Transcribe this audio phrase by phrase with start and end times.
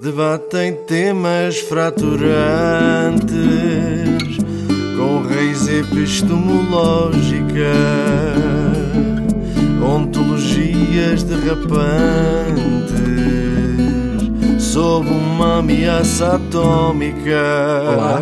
[0.00, 3.28] Debatem temas fraturantes
[4.96, 7.44] com raiz epistemológica,
[9.82, 11.82] ontologias derrapantes
[14.62, 17.42] sob uma ameaça atómica.
[17.92, 18.20] Olá,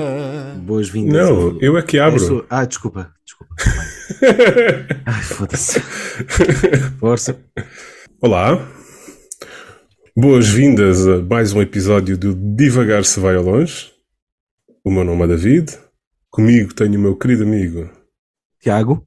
[0.56, 1.28] boas-vindas.
[1.28, 2.18] Não, eu é que abro.
[2.18, 3.54] sou- Ah, desculpa, desculpa.
[5.06, 5.78] Ai, foda-se.
[6.98, 7.36] Força.
[8.20, 8.66] Olá,
[10.20, 13.92] boas-vindas a mais um episódio do Divagar se vai ao longe.
[14.84, 15.78] O meu nome é David.
[16.28, 17.88] Comigo tenho o meu querido amigo
[18.60, 19.06] Tiago?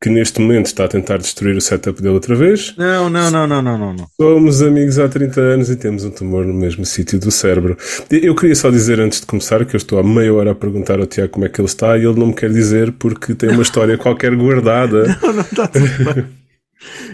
[0.00, 2.72] que neste momento está a tentar destruir o setup dele outra vez.
[2.76, 4.06] Não, não, não, não, não, não, não.
[4.16, 7.76] Somos amigos há 30 anos e temos um tumor no mesmo sítio do cérebro.
[8.08, 11.00] Eu queria só dizer antes de começar que eu estou há meia hora a perguntar
[11.00, 13.50] ao Tiago como é que ele está e ele não me quer dizer porque tem
[13.50, 15.18] uma história qualquer guardada.
[15.20, 16.26] Não, não está tudo bem.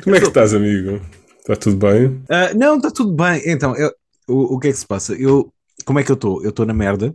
[0.02, 1.00] Como é que estás, amigo?
[1.50, 2.22] Está tudo bem?
[2.30, 3.42] Ah, não, está tudo bem.
[3.44, 3.92] Então, eu-
[4.28, 5.14] o, o que é que se passa?
[5.14, 5.52] Eu,
[5.84, 6.42] como é que eu estou?
[6.44, 7.12] Eu estou na merda,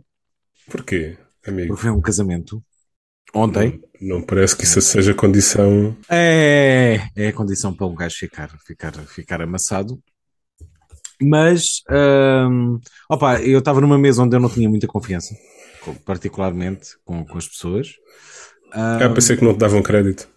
[0.70, 1.16] Porquê,
[1.46, 1.68] amigo?
[1.68, 2.62] porque foi um casamento
[3.34, 3.80] ontem.
[3.98, 5.96] Não parece que isso seja condição.
[6.10, 9.98] É, é a condição para um gajo ficar, ficar, ficar amassado.
[11.22, 11.80] Mas,
[12.50, 15.34] hum, opa, eu estava numa mesa onde eu não tinha muita confiança,
[16.04, 17.94] particularmente com, com as pessoas.
[18.70, 20.28] Ah, pensei que não te davam crédito.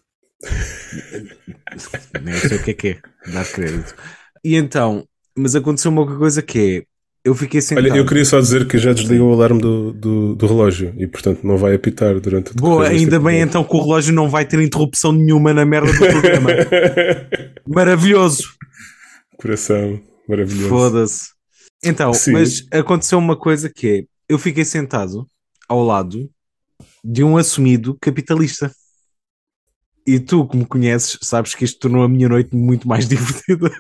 [2.24, 3.00] Nem sei o que é que é,
[3.32, 3.96] dar crédito.
[4.44, 5.06] E então,
[5.38, 6.84] mas aconteceu uma coisa que é,
[7.24, 7.86] eu fiquei sentado.
[7.86, 11.06] Olha, eu queria só dizer que já desligou o alarme do, do, do relógio e,
[11.06, 14.46] portanto, não vai apitar durante o Boa, ainda bem então que o relógio não vai
[14.46, 16.50] ter interrupção nenhuma na merda do programa.
[17.68, 18.44] Maravilhoso.
[19.38, 20.70] Coração maravilhoso.
[20.70, 21.30] Foda-se.
[21.84, 22.34] Então, Sim.
[22.34, 25.26] mas aconteceu uma coisa que é, eu fiquei sentado
[25.68, 26.30] ao lado
[27.04, 28.72] de um assumido capitalista.
[30.16, 33.72] E tu, que me conheces, sabes que isto tornou a minha noite muito mais divertida.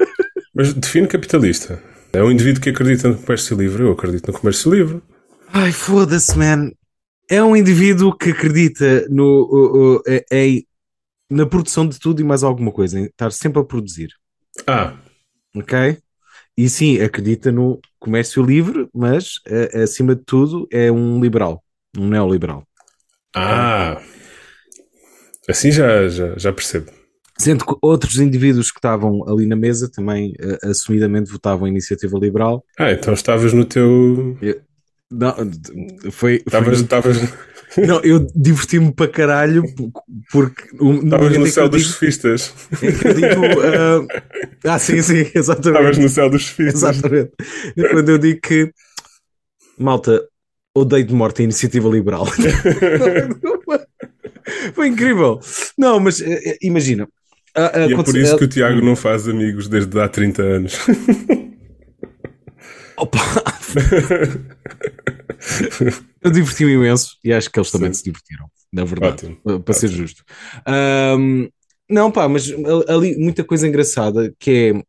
[0.53, 1.81] Mas define capitalista.
[2.11, 3.83] É um indivíduo que acredita no comércio livre.
[3.83, 5.01] Eu acredito no comércio livre.
[5.53, 6.71] Ai, foda-se, man.
[7.29, 10.61] É um indivíduo que acredita no, o- é- é-
[11.29, 14.09] na produção de tudo e mais alguma coisa, em estar sempre a produzir,
[14.65, 14.93] Ah,
[15.55, 15.97] ok?
[16.57, 19.35] E sim, acredita no comércio livre, mas
[19.73, 21.63] a- acima de tudo é um liberal,
[21.97, 22.67] um neoliberal.
[23.35, 24.01] ah.
[25.49, 26.91] Assim já, já, já percebo.
[27.37, 32.17] Sendo que outros indivíduos que estavam ali na mesa também eh, assumidamente votavam a iniciativa
[32.19, 32.63] liberal.
[32.77, 34.37] Ah, então estavas no teu.
[35.11, 35.33] Não,
[36.11, 37.17] foi, foi Estavas, estavas,
[37.77, 39.91] Não, eu diverti-me para caralho por-
[40.31, 42.53] porque estavas no céu eu dos sofistas.
[42.81, 44.07] eu digo,
[44.65, 45.99] ah, sim, sim, Estavas exatamente.
[46.01, 46.83] no céu dos sofistas.
[46.83, 47.31] Exatamente.
[47.77, 48.71] E Quando eu digo que
[49.77, 50.21] malta,
[50.75, 52.25] odeio de morte a iniciativa liberal.
[54.73, 55.39] Foi incrível.
[55.77, 57.07] Não, mas eh, eh, imagina.
[57.55, 60.77] E é por isso que o Tiago não faz amigos desde há 30 anos.
[62.97, 63.19] Opa!
[66.21, 67.99] eu diverti-me imenso e acho que eles também Sim.
[67.99, 69.37] se divertiram, na verdade, Ótimo.
[69.43, 70.23] pa- para ser justo.
[70.65, 71.47] Ahm,
[71.89, 72.51] não, pá, mas
[72.87, 74.83] ali muita coisa engraçada que é.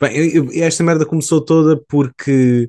[0.00, 2.68] Bem, esta merda começou toda porque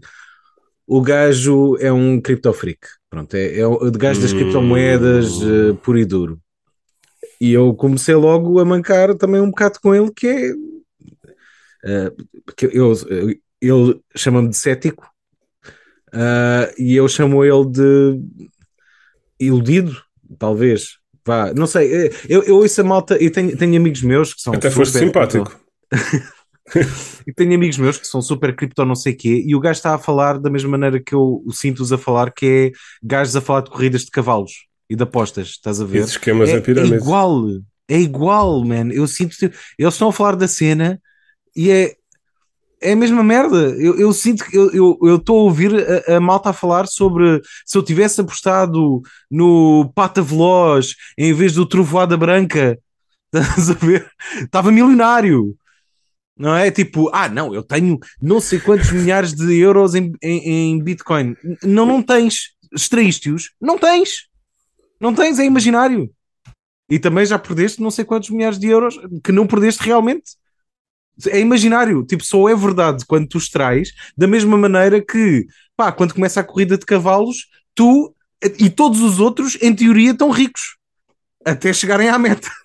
[0.88, 2.80] o gajo é um cripto freak.
[3.10, 4.38] Pronto, é, é o gajo das Hum.
[4.38, 6.40] criptomoedas eh, puro e duro.
[7.42, 10.52] E eu comecei logo a mancar também um bocado com ele, que é.
[11.86, 12.12] eh,
[12.56, 12.94] que eu,
[13.62, 15.10] ele chama-me de cético
[16.14, 18.22] ah, e eu chamo ele de
[19.40, 19.96] iludido,
[20.38, 20.98] talvez.
[21.26, 24.54] Vá, não sei, eu, eu ouço a malta e tenho, tenho amigos meus que são
[24.54, 25.60] Até foste simpático.
[27.28, 29.96] e tenho amigos meus que são super cripto não sei quê, e o gajo está
[29.96, 32.72] a falar da mesma maneira que eu o sinto-os a falar, que é
[33.04, 36.04] gajos a falar de corridas de cavalos e de apostas, estás a E ver?
[36.04, 36.94] de esquemas é, pirâmide.
[36.94, 37.46] é igual,
[37.88, 38.92] é igual, man.
[38.92, 39.36] Eu sinto
[39.78, 41.00] eles estão a falar da cena
[41.56, 41.96] e é,
[42.82, 43.58] é a mesma merda.
[43.78, 45.72] Eu, eu sinto que eu estou a ouvir
[46.08, 51.54] a, a malta a falar sobre se eu tivesse apostado no Pata Veloz em vez
[51.54, 52.80] do Trovoada Branca,
[53.34, 54.10] estás a ver?
[54.42, 55.56] Estava milionário.
[56.40, 60.72] Não é tipo, ah, não, eu tenho não sei quantos milhares de euros em, em,
[60.72, 61.36] em Bitcoin.
[61.62, 62.52] Não, não tens.
[62.74, 63.52] Extraíste-os?
[63.60, 64.30] Não tens.
[65.02, 66.10] Não tens, é imaginário.
[66.90, 70.38] E também já perdeste não sei quantos milhares de euros que não perdeste realmente.
[71.28, 72.06] É imaginário.
[72.06, 76.44] Tipo, só é verdade quando tu extrais, da mesma maneira que, pá, quando começa a
[76.44, 78.16] corrida de cavalos, tu
[78.58, 80.78] e todos os outros, em teoria, estão ricos.
[81.44, 82.50] Até chegarem à meta.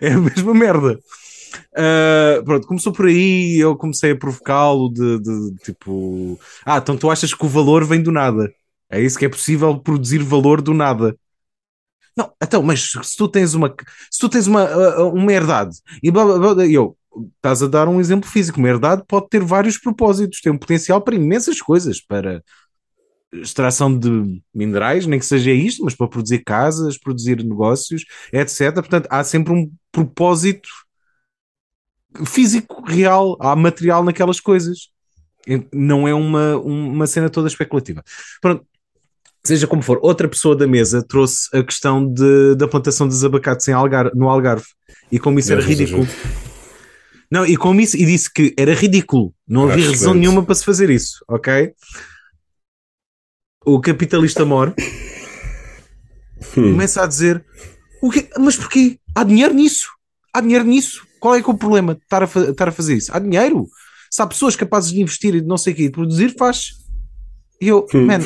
[0.00, 0.98] É a mesma merda.
[1.76, 7.10] Ah, pronto, começou por aí, eu comecei a provocá-lo de, de, tipo, ah, então tu
[7.10, 8.52] achas que o valor vem do nada?
[8.90, 11.16] É isso que é possível produzir valor do nada.
[12.16, 13.74] Não, então, mas se tu tens uma,
[14.10, 16.96] se tu tens uma, uh, uma herdade e blá, blá, blá, eu,
[17.36, 18.58] estás a dar um exemplo físico.
[18.58, 22.42] Uma herdade pode ter vários propósitos, tem um potencial para imensas coisas, para
[23.32, 28.74] extração de minerais, nem que seja isto, mas para produzir casas, produzir negócios, etc.
[28.74, 30.68] Portanto, há sempre um propósito
[32.26, 34.88] físico, real, há material naquelas coisas.
[35.72, 38.02] Não é uma, uma cena toda especulativa.
[38.40, 38.66] Pronto,
[39.44, 43.66] seja como for, outra pessoa da mesa trouxe a questão de, da plantação dos abacates
[43.68, 44.66] em Algar, no Algarve
[45.10, 46.06] e como isso era ridículo.
[47.30, 50.64] Não, e como isso, e disse que era ridículo, não havia razão nenhuma para se
[50.64, 51.72] fazer isso, ok?
[53.64, 54.74] O capitalista mor
[56.56, 56.72] hum.
[56.72, 57.44] começa a dizer:
[58.02, 58.28] o quê?
[58.38, 58.98] mas porquê?
[59.14, 59.88] Há dinheiro nisso,
[60.32, 61.06] há dinheiro nisso.
[61.18, 63.14] Qual é que é o problema de estar a, estar a fazer isso?
[63.14, 63.66] Há dinheiro.
[64.10, 66.72] Se há pessoas capazes de investir e de não sei o quê, de produzir, faz.
[67.60, 68.18] E eu, man,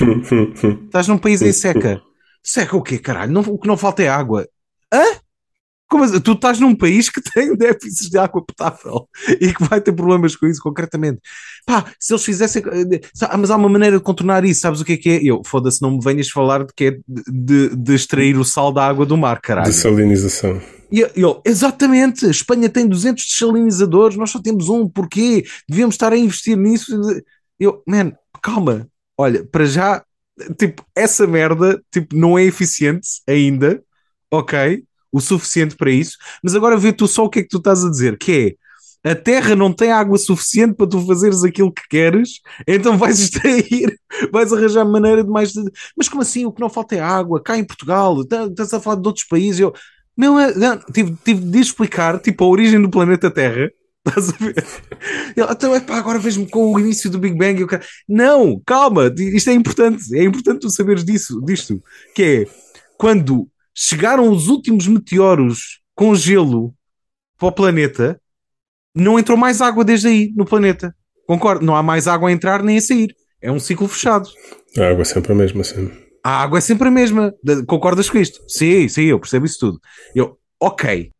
[0.84, 2.00] estás num país em seca.
[2.42, 3.32] Seca o quê, caralho?
[3.32, 4.46] Não, o que não falta é água.
[4.92, 5.02] Hã?
[5.88, 6.20] Como assim?
[6.20, 9.06] Tu estás num país que tem déficits de água potável
[9.40, 11.20] e que vai ter problemas com isso, concretamente.
[11.66, 12.62] Pá, se eles fizessem.
[13.22, 15.20] Ah, mas há uma maneira de contornar isso, sabes o que é que é?
[15.22, 18.86] Eu, foda-se, não me venhas falar de que é de, de extrair o sal da
[18.86, 19.70] água do mar, caralho.
[19.70, 20.60] De salinização.
[20.92, 25.42] E eu, exatamente, Espanha tem 200 desalinizadores, nós só temos um, porquê?
[25.66, 26.92] Devíamos estar a investir nisso.
[27.58, 28.12] Eu, man,
[28.42, 28.86] calma,
[29.16, 30.04] olha, para já,
[30.58, 33.82] tipo, essa merda, tipo, não é eficiente ainda,
[34.30, 34.84] ok?
[35.10, 37.84] O suficiente para isso, mas agora vê tu só o que é que tu estás
[37.84, 38.56] a dizer, que
[39.04, 43.18] é, a terra não tem água suficiente para tu fazeres aquilo que queres, então vais
[43.20, 43.98] extrair,
[44.30, 45.52] vais arranjar maneira de mais.
[45.96, 46.44] Mas como assim?
[46.44, 49.26] O que não falta é água, cá em Portugal, tá, estás a falar de outros
[49.26, 49.60] países.
[49.60, 49.72] Eu,
[50.16, 53.70] meu, não, tive, tive de explicar tipo, a origem do planeta Terra.
[54.04, 54.64] Estás a ver?
[55.36, 57.64] Então, epá, agora vejo-me com o início do Big Bang.
[58.08, 60.02] Não, calma, isto é importante.
[60.18, 61.80] É importante tu saberes disso, disto.
[62.14, 62.46] Que é
[62.98, 66.74] quando chegaram os últimos meteoros com gelo
[67.38, 68.20] para o planeta,
[68.94, 70.94] não entrou mais água desde aí no planeta.
[71.26, 73.14] Concordo, não há mais água a entrar nem a sair.
[73.40, 74.28] É um ciclo fechado.
[74.78, 75.90] A água é sempre a mesma, sim.
[76.24, 77.34] A água é sempre a mesma.
[77.66, 78.42] Concordas com isto?
[78.48, 79.80] Sim, sim, eu percebo isso tudo.
[80.14, 81.12] Eu, ok.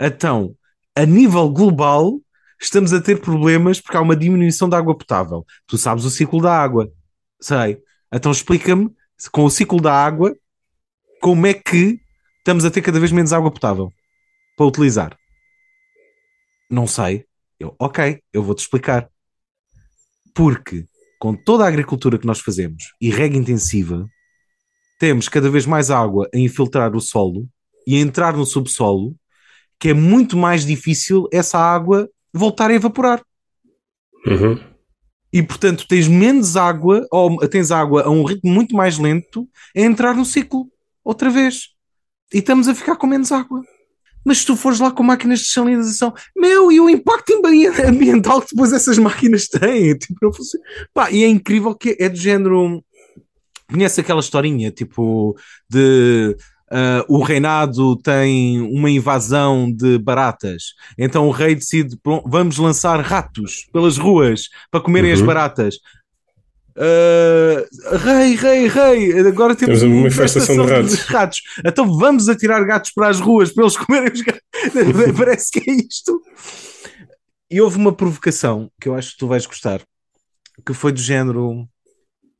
[0.00, 0.54] Então,
[0.94, 2.18] a nível global,
[2.60, 5.44] estamos a ter problemas porque há uma diminuição da água potável.
[5.66, 6.90] Tu sabes o ciclo da água.
[7.40, 7.82] Sei.
[8.12, 8.90] Então explica-me,
[9.30, 10.34] com o ciclo da água,
[11.20, 12.00] como é que
[12.38, 13.92] estamos a ter cada vez menos água potável
[14.56, 15.16] para utilizar?
[16.70, 17.26] Não sei.
[17.58, 19.08] Eu, ok, eu vou-te explicar.
[20.34, 20.84] Porque
[21.18, 24.06] com toda a agricultura que nós fazemos e rega intensiva,
[24.98, 27.48] temos cada vez mais água a infiltrar o solo
[27.86, 29.14] e a entrar no subsolo,
[29.78, 33.22] que é muito mais difícil essa água voltar a evaporar.
[34.26, 34.58] Uhum.
[35.32, 39.80] E portanto tens menos água, ou tens água a um ritmo muito mais lento, a
[39.80, 40.66] entrar no ciclo
[41.04, 41.70] outra vez.
[42.32, 43.62] E estamos a ficar com menos água.
[44.26, 47.32] Mas se tu fores lá com máquinas de salinização, meu, e o impacto
[47.86, 50.64] ambiental que depois essas máquinas têm, tipo, não funciona.
[50.92, 52.84] Pá, e é incrível que é do género.
[53.70, 55.36] Conhece aquela historinha, tipo,
[55.68, 56.36] de
[56.70, 63.66] uh, o reinado tem uma invasão de baratas, então o rei decide: vamos lançar ratos
[63.72, 65.16] pelas ruas para comerem uhum.
[65.16, 65.76] as baratas.
[66.76, 70.90] Uh, rei, rei, rei, agora temos, temos uma manifestação de ratos.
[70.90, 71.42] de ratos.
[71.64, 74.42] Então vamos atirar gatos para as ruas para eles comerem os gatos.
[75.16, 76.20] Parece que é isto.
[77.50, 79.80] E houve uma provocação que eu acho que tu vais gostar,
[80.66, 81.66] que foi do género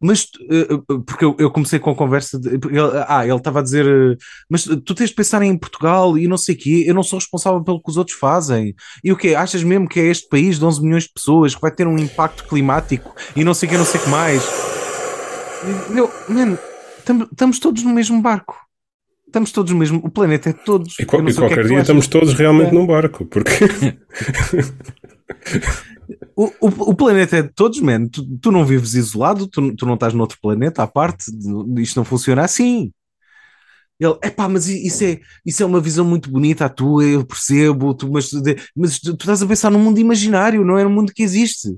[0.01, 3.61] mas eh, eh, porque eu, eu, comecei com a conversa de, ele, ah, ele estava
[3.61, 4.17] a dizer eh,
[4.49, 7.19] mas tu tens de pensar em Portugal e não sei o quê, eu não sou
[7.19, 8.75] responsável pelo que os outros fazem.
[9.03, 9.35] E o quê?
[9.35, 11.99] Achas mesmo que é este país de 11 milhões de pessoas que vai ter um
[11.99, 14.43] impacto climático e não sei o que, não sei o que mais?
[15.89, 16.59] Meu, man,
[17.31, 18.55] estamos todos no mesmo barco.
[19.27, 20.99] Estamos todos no mesmo, o planeta é todos.
[21.01, 22.73] E, qual, e qualquer é dia estamos todos realmente é.
[22.73, 23.51] num barco porque
[26.37, 28.09] O, o, o, planeta é de todos, man.
[28.09, 31.25] Tu, tu não vives isolado, tu, tu não estás noutro planeta à parte,
[31.79, 32.93] isto não funciona assim.
[33.99, 37.95] Ele, epá, mas isso é, isso é uma visão muito bonita a tua, eu percebo,
[37.95, 38.31] tu, mas,
[38.77, 41.75] mas tu, tu, estás a pensar num mundo imaginário, não é num mundo que existe.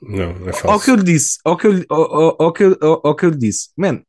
[0.00, 0.68] Não, é falso.
[0.68, 3.30] Ao que eu lhe disse, ao que eu, ao, ao, que, ao, ao que eu
[3.30, 4.00] lhe disse, man,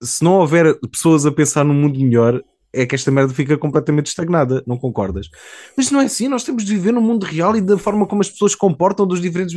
[0.00, 2.40] se não houver pessoas a pensar num mundo melhor,
[2.74, 5.28] é que esta merda fica completamente estagnada, não concordas?
[5.76, 8.20] Mas não é assim, nós temos de viver no mundo real e da forma como
[8.20, 9.54] as pessoas se comportam dos diferentes.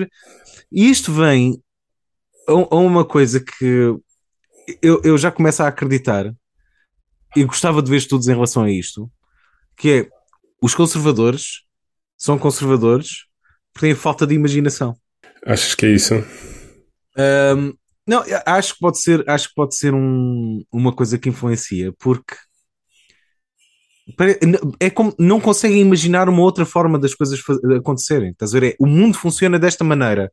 [0.71, 1.61] E isto vem
[2.47, 3.95] a, uma coisa que
[4.81, 6.33] eu, eu já começo a acreditar
[7.35, 9.09] e gostava de ver estudos em relação a isto,
[9.75, 10.09] que é
[10.61, 11.63] os conservadores
[12.17, 13.25] são conservadores
[13.73, 14.97] porque têm falta de imaginação.
[15.45, 16.15] Achas que é isso?
[17.55, 17.73] Um,
[18.07, 22.35] não, acho que pode ser, acho que pode ser um, uma coisa que influencia, porque
[24.79, 27.39] É como não conseguem imaginar uma outra forma das coisas
[27.77, 28.31] acontecerem.
[28.31, 28.71] Estás a ver?
[28.71, 30.31] É, o mundo funciona desta maneira.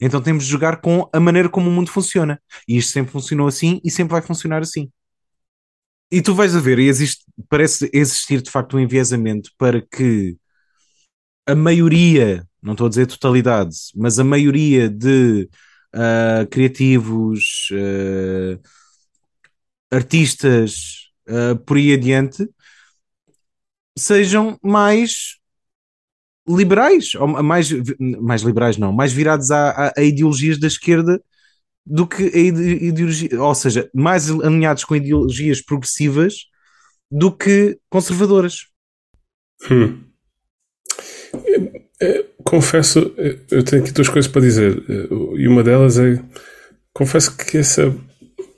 [0.00, 2.40] Então temos de jogar com a maneira como o mundo funciona.
[2.66, 4.90] E isto sempre funcionou assim e sempre vai funcionar assim.
[6.10, 10.38] E tu vais a ver, existe, parece existir de facto um enviesamento para que
[11.46, 15.48] a maioria, não estou a dizer totalidade, mas a maioria de
[15.94, 18.60] uh, criativos, uh,
[19.90, 22.48] artistas, uh, por aí adiante,
[23.98, 25.38] sejam mais
[26.48, 31.22] liberais, ou mais, mais liberais não, mais virados a, a, a ideologias da esquerda
[31.84, 36.34] do que a ideologia, ou seja, mais alinhados com ideologias progressivas
[37.10, 38.66] do que conservadoras.
[39.70, 40.04] Hum.
[42.44, 43.12] confesso,
[43.50, 44.82] eu tenho aqui duas coisas para dizer,
[45.36, 46.22] e uma delas é
[46.92, 47.94] confesso que essa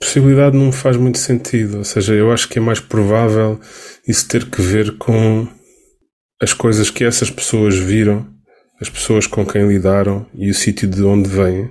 [0.01, 3.59] possibilidade não faz muito sentido, ou seja, eu acho que é mais provável
[4.07, 5.47] isso ter que ver com
[6.41, 8.27] as coisas que essas pessoas viram,
[8.81, 11.69] as pessoas com quem lidaram e o sítio de onde vêm,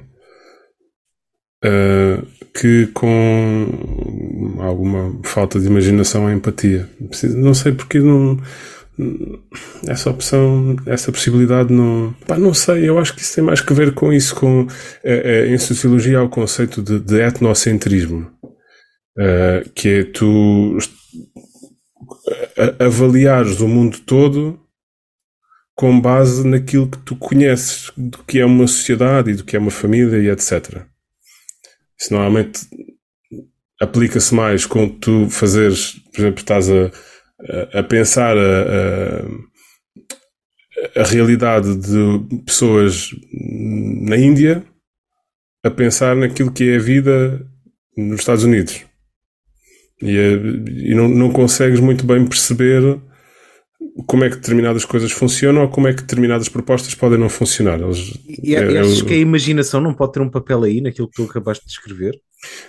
[1.65, 3.67] uh, que com
[4.61, 6.89] alguma falta de imaginação ou empatia.
[7.35, 8.41] Não sei porque não.
[9.87, 12.15] Essa opção, essa possibilidade não.
[12.27, 14.67] Pá, não sei, eu acho que isso tem mais que ver com isso, com.
[15.03, 18.31] É, é, em sociologia há o conceito de, de etnocentrismo,
[19.19, 20.79] uh, que é tu
[22.79, 24.61] avaliares o mundo todo
[25.75, 29.59] com base naquilo que tu conheces do que é uma sociedade e do que é
[29.59, 30.85] uma família e etc.
[31.99, 32.61] Isso normalmente
[33.81, 36.91] aplica-se mais com tu fazeres, por exemplo, estás a,
[37.73, 39.23] a, pensar a,
[40.97, 43.11] a, a, realidade de pessoas
[44.03, 44.65] na Índia
[45.65, 47.47] a pensar naquilo que é a vida
[47.97, 48.85] nos Estados Unidos.
[50.03, 50.17] E,
[50.91, 53.01] e não, não consegues muito bem perceber
[54.07, 57.81] como é que determinadas coisas funcionam ou como é que determinadas propostas podem não funcionar.
[57.81, 61.17] Eles, e, é, achas que a imaginação não pode ter um papel aí naquilo que
[61.17, 62.19] tu acabaste de escrever?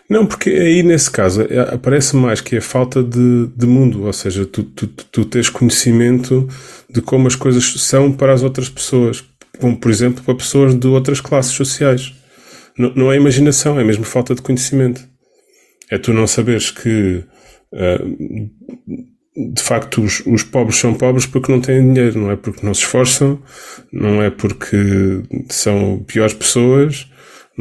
[0.10, 4.14] Não, porque aí nesse caso é, aparece mais que a falta de, de mundo, ou
[4.14, 6.48] seja, tu, tu, tu tens conhecimento
[6.90, 9.24] de como as coisas são para as outras pessoas,
[9.60, 12.14] como por exemplo para pessoas de outras classes sociais.
[12.78, 15.08] Não, não é imaginação, é mesmo falta de conhecimento.
[15.90, 17.24] É tu não saberes que
[17.74, 18.52] uh,
[19.54, 22.74] de facto os, os, pobres são pobres porque não têm dinheiro, não é porque não
[22.74, 23.42] se esforçam,
[23.92, 27.08] não é porque são piores pessoas,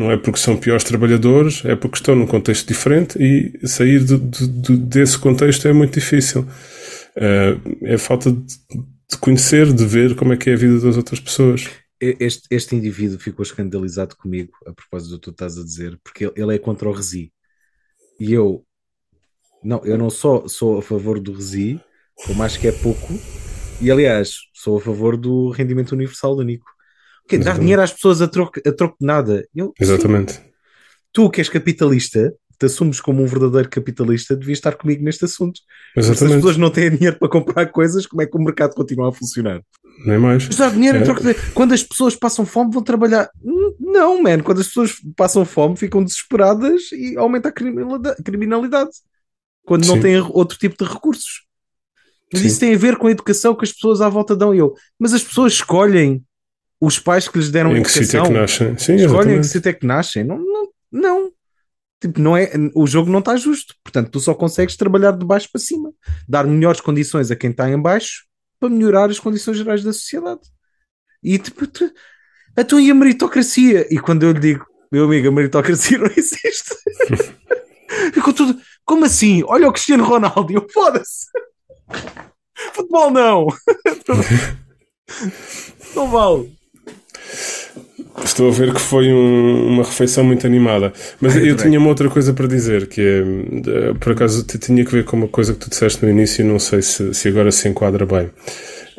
[0.01, 4.17] não é porque são piores trabalhadores, é porque estão num contexto diferente e sair de,
[4.19, 6.41] de, de, desse contexto é muito difícil.
[7.17, 11.21] Uh, é falta de conhecer, de ver como é que é a vida das outras
[11.21, 11.69] pessoas.
[12.01, 16.33] Este, este indivíduo ficou escandalizado comigo a propósito do que tu estás a dizer, porque
[16.35, 17.31] ele é contra o Resi.
[18.19, 18.65] E eu
[19.63, 21.79] não, eu não só sou a favor do RESI,
[22.27, 23.13] como acho que é pouco,
[23.83, 26.67] e aliás, sou a favor do rendimento universal único.
[27.31, 29.47] Porque dar dinheiro às pessoas a troco, a troco de nada.
[29.55, 30.33] Eu, Exatamente.
[30.33, 30.41] Sim.
[31.13, 35.61] Tu que és capitalista, te assumes como um verdadeiro capitalista, devias estar comigo neste assunto.
[35.97, 36.19] Exatamente.
[36.19, 39.11] Se as pessoas não têm dinheiro para comprar coisas, como é que o mercado continua
[39.11, 39.63] a funcionar?
[40.05, 40.47] Nem mais.
[40.47, 41.03] Mas dar dinheiro é.
[41.03, 41.53] de...
[41.53, 43.31] Quando as pessoas passam fome, vão trabalhar.
[43.79, 44.41] Não, man.
[44.41, 47.53] Quando as pessoas passam fome, ficam desesperadas e aumenta a
[48.23, 48.91] criminalidade
[49.65, 49.93] quando Sim.
[49.93, 51.45] não têm outro tipo de recursos.
[52.33, 52.49] Mas Sim.
[52.49, 54.55] isso tem a ver com a educação que as pessoas à volta dão.
[54.55, 56.25] Eu, mas as pessoas escolhem
[56.81, 58.23] os pais que lhes deram em educação.
[58.23, 58.79] Que é que nascem.
[58.79, 59.41] Sim, escolhem exatamente.
[59.41, 60.25] que sítio é que nascem.
[60.25, 61.33] Não, não, não.
[62.01, 63.75] Tipo, não é, o jogo não está justo.
[63.85, 65.93] Portanto, tu só consegues trabalhar de baixo para cima.
[66.27, 68.25] Dar melhores condições a quem está em baixo
[68.59, 70.41] para melhorar as condições gerais da sociedade.
[71.23, 71.93] E tipo, tu,
[72.57, 73.87] a tua e a meritocracia.
[73.91, 76.75] E quando eu lhe digo, meu amigo, a meritocracia não existe.
[78.15, 78.59] Ficou tudo.
[78.87, 79.43] Como assim?
[79.45, 80.51] Olha o Cristiano Ronaldo.
[80.51, 81.27] Eu foda-se.
[82.73, 83.47] Futebol não.
[85.95, 86.60] não vale.
[88.25, 90.93] Estou a ver que foi um, uma refeição muito animada.
[91.21, 95.05] Mas eu tinha uma outra coisa para dizer, que é, por acaso tinha que ver
[95.05, 97.69] com uma coisa que tu disseste no início e não sei se, se agora se
[97.69, 98.31] enquadra bem.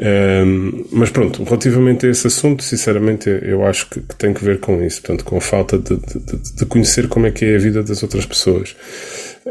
[0.01, 4.59] Um, mas pronto, relativamente a esse assunto, sinceramente, eu acho que, que tem que ver
[4.59, 7.59] com isso, portanto, com a falta de, de, de, conhecer como é que é a
[7.59, 8.75] vida das outras pessoas.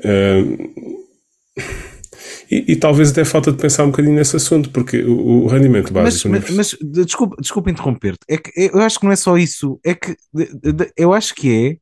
[0.04, 0.56] Um,
[2.50, 5.92] e, e, talvez até falta de pensar um bocadinho nesse assunto, porque o, o rendimento
[5.92, 6.28] básico.
[6.28, 9.78] Mas, mas, mas desculpa, desculpa interromper-te, é que eu acho que não é só isso,
[9.84, 10.16] é que
[10.96, 11.78] eu acho que é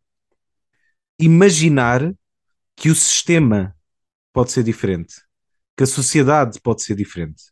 [1.18, 2.14] imaginar
[2.76, 3.74] que o sistema
[4.32, 5.14] pode ser diferente,
[5.76, 7.44] que a sociedade pode ser diferente.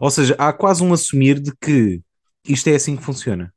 [0.00, 2.00] Ou seja, há quase um assumir de que
[2.46, 3.52] isto é assim que funciona.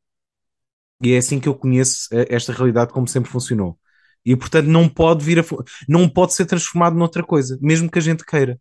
[1.02, 3.78] E é assim que eu conheço eh, esta realidade como sempre funcionou.
[4.26, 5.44] E portanto não pode vir a,
[5.88, 8.60] não pode ser transformado noutra coisa, mesmo que a gente queira.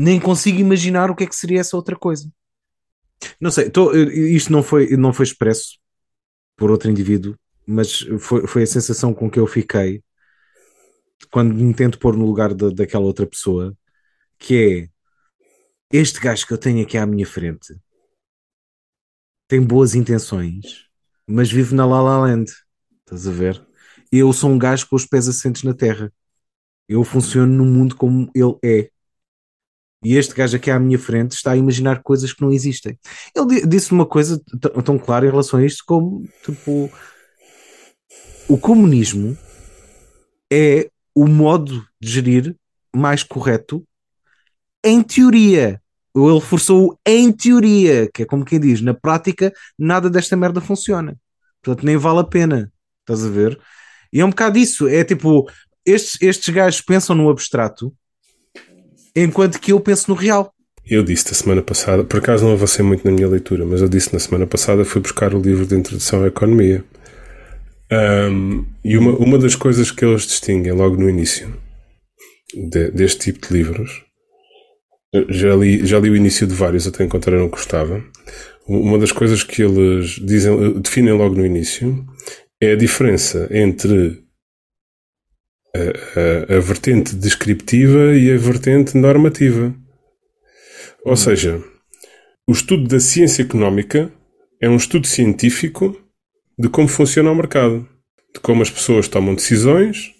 [0.00, 2.30] Nem consigo imaginar o que é que seria essa outra coisa.
[3.40, 5.78] Não sei, tô, isto não foi, não foi expresso
[6.56, 10.02] por outro indivíduo, mas foi, foi a sensação com que eu fiquei
[11.30, 13.76] quando me tento pôr no lugar de, daquela outra pessoa,
[14.38, 14.88] que
[15.92, 17.74] é este gajo que eu tenho aqui à minha frente
[19.50, 20.86] tem boas intenções,
[21.26, 22.52] mas vive na La La Land.
[23.00, 23.60] Estás a ver?
[24.12, 26.12] Eu sou um gajo com os pés assentes na terra.
[26.88, 28.90] Eu funciono no mundo como ele é.
[30.02, 32.98] E este gajo aqui à minha frente está a imaginar coisas que não existem.
[33.36, 34.42] Ele disse uma coisa
[34.84, 36.90] tão clara em relação a isto como tipo
[38.48, 39.36] o comunismo
[40.50, 42.56] é o modo de gerir
[42.94, 43.86] mais correto
[44.82, 45.80] em teoria.
[46.16, 51.16] Ele forçou em teoria, que é como quem diz, na prática nada desta merda funciona.
[51.62, 52.72] Portanto, nem vale a pena.
[53.00, 53.60] Estás a ver?
[54.12, 54.88] E é um bocado isso.
[54.88, 55.48] É tipo,
[55.84, 57.94] estes, estes gajos pensam no abstrato
[59.14, 60.52] enquanto que eu penso no real.
[60.86, 63.88] Eu disse na semana passada, por acaso não avancei muito na minha leitura, mas eu
[63.88, 66.84] disse na semana passada fui buscar o livro de introdução à economia.
[67.92, 71.52] Um, e uma, uma das coisas que eles distinguem logo no início
[72.54, 74.02] de, deste tipo de livros,
[75.28, 78.02] já li, já li o início de vários até encontrar um que gostava.
[78.66, 82.04] Uma das coisas que eles dizem, definem logo no início
[82.62, 84.22] é a diferença entre
[85.74, 89.74] a, a, a vertente descriptiva e a vertente normativa.
[91.04, 91.62] Ou seja,
[92.46, 94.12] o estudo da ciência económica
[94.60, 95.96] é um estudo científico
[96.58, 97.88] de como funciona o mercado,
[98.34, 100.12] de como as pessoas tomam decisões,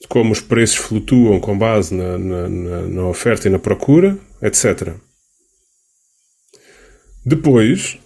[0.00, 4.94] de como os preços flutuam com base na, na, na oferta e na procura, etc.
[7.24, 7.98] Depois,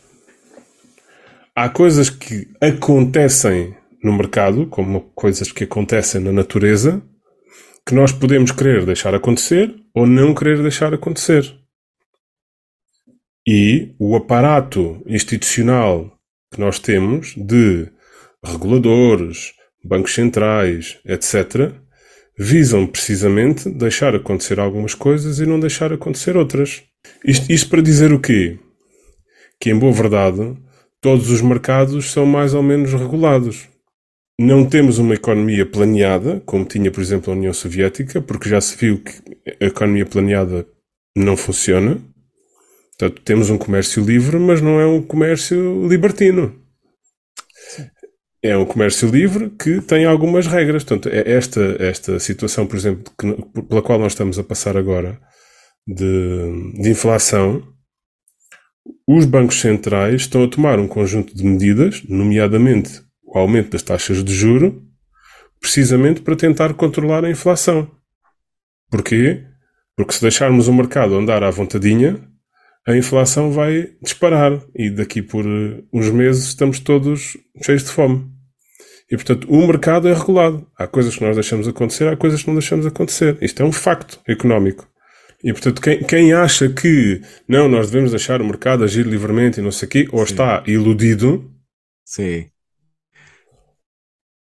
[1.57, 7.03] há coisas que acontecem no mercado, como coisas que acontecem na natureza,
[7.87, 11.59] que nós podemos querer deixar acontecer ou não querer deixar acontecer.
[13.47, 16.13] E o aparato institucional
[16.53, 17.89] que nós temos de
[18.45, 21.73] reguladores, bancos centrais, etc.,
[22.39, 26.83] visam precisamente deixar acontecer algumas coisas e não deixar acontecer outras.
[27.25, 28.59] Isto, isto para dizer o quê?
[29.59, 30.57] Que, em boa verdade,
[31.01, 33.67] todos os mercados são mais ou menos regulados.
[34.41, 38.77] Não temos uma economia planeada, como tinha, por exemplo, a União Soviética, porque já se
[38.77, 39.13] viu que
[39.61, 40.65] a economia planeada
[41.17, 42.01] não funciona.
[42.97, 46.55] Portanto, temos um comércio livre, mas não é um comércio libertino.
[48.41, 50.85] É um comércio livre que tem algumas regras.
[50.85, 55.21] Portanto, é esta, esta situação, por exemplo, que, pela qual nós estamos a passar agora,
[55.85, 57.63] de, de inflação,
[59.07, 63.08] os bancos centrais estão a tomar um conjunto de medidas, nomeadamente
[63.39, 64.83] o aumento das taxas de juro,
[65.61, 67.91] precisamente para tentar controlar a inflação.
[68.91, 69.45] Porquê?
[69.97, 72.21] Porque se deixarmos o mercado andar à vontadinha,
[72.87, 78.27] a inflação vai disparar e daqui por eh, uns meses estamos todos cheios de fome.
[79.11, 80.67] E portanto, o mercado é regulado.
[80.77, 83.37] Há coisas que nós deixamos acontecer, há coisas que não deixamos acontecer.
[83.41, 84.89] Isto é um facto económico.
[85.43, 89.63] E portanto, quem, quem acha que não, nós devemos deixar o mercado agir livremente e
[89.63, 90.33] não sei o quê, ou Sim.
[90.33, 91.51] está iludido.
[92.05, 92.47] Sim.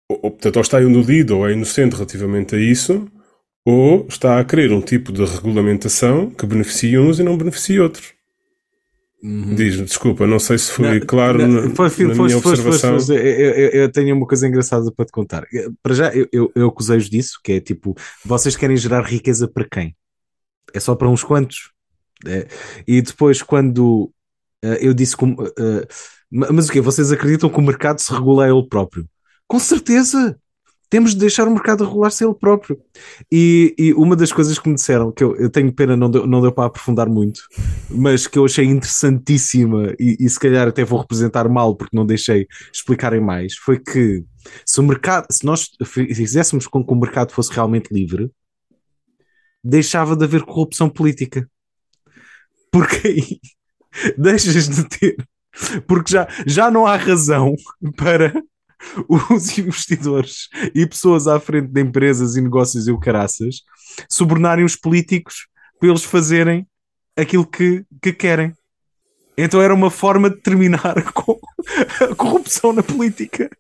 [0.09, 3.09] Ou, portanto, ou está iludido ou é inocente relativamente a isso,
[3.65, 8.15] ou está a querer um tipo de regulamentação que beneficie uns e não beneficie outros.
[9.23, 9.55] Uhum.
[9.57, 12.97] Diz-me, desculpa, não sei se foi não, claro não, na, foi, na minha observação.
[13.09, 15.45] eu, eu, eu, tenho uma coisa engraçada para te contar.
[15.83, 19.67] Para já, eu, eu, eu acusei-os disso, que é tipo, vocês querem gerar riqueza para
[19.69, 19.97] quem?
[20.73, 21.73] É só para uns quantos?
[22.25, 22.47] É.
[22.87, 24.13] E depois, quando
[24.65, 25.43] uh, eu disse como.
[25.43, 25.87] Uh,
[26.31, 29.09] mas o que Vocês acreditam que o mercado se regula a ele próprio?
[29.47, 30.39] Com certeza!
[30.89, 32.79] temos de deixar o mercado regular-se ele próprio.
[33.31, 36.27] E, e, uma das coisas que me disseram, que eu, eu tenho pena, não deu,
[36.27, 37.41] não deu para aprofundar muito,
[37.91, 42.07] mas que eu achei interessantíssima e, e, se calhar até vou representar mal porque não
[42.07, 44.25] deixei explicarem mais, foi que
[44.65, 48.31] se o mercado, se nós fizéssemos com que o mercado fosse realmente livre,
[49.63, 51.49] deixava de haver corrupção política.
[52.71, 53.41] Porque aí
[54.17, 55.17] deixas de ter.
[55.89, 57.55] Porque já, já não há razão
[57.97, 58.33] para
[59.09, 63.63] os investidores e pessoas à frente de empresas e negócios e o caraças
[64.09, 66.67] subornarem os políticos para eles fazerem
[67.17, 68.53] aquilo que, que querem.
[69.37, 71.39] Então era uma forma de terminar com
[72.01, 73.51] a corrupção na política.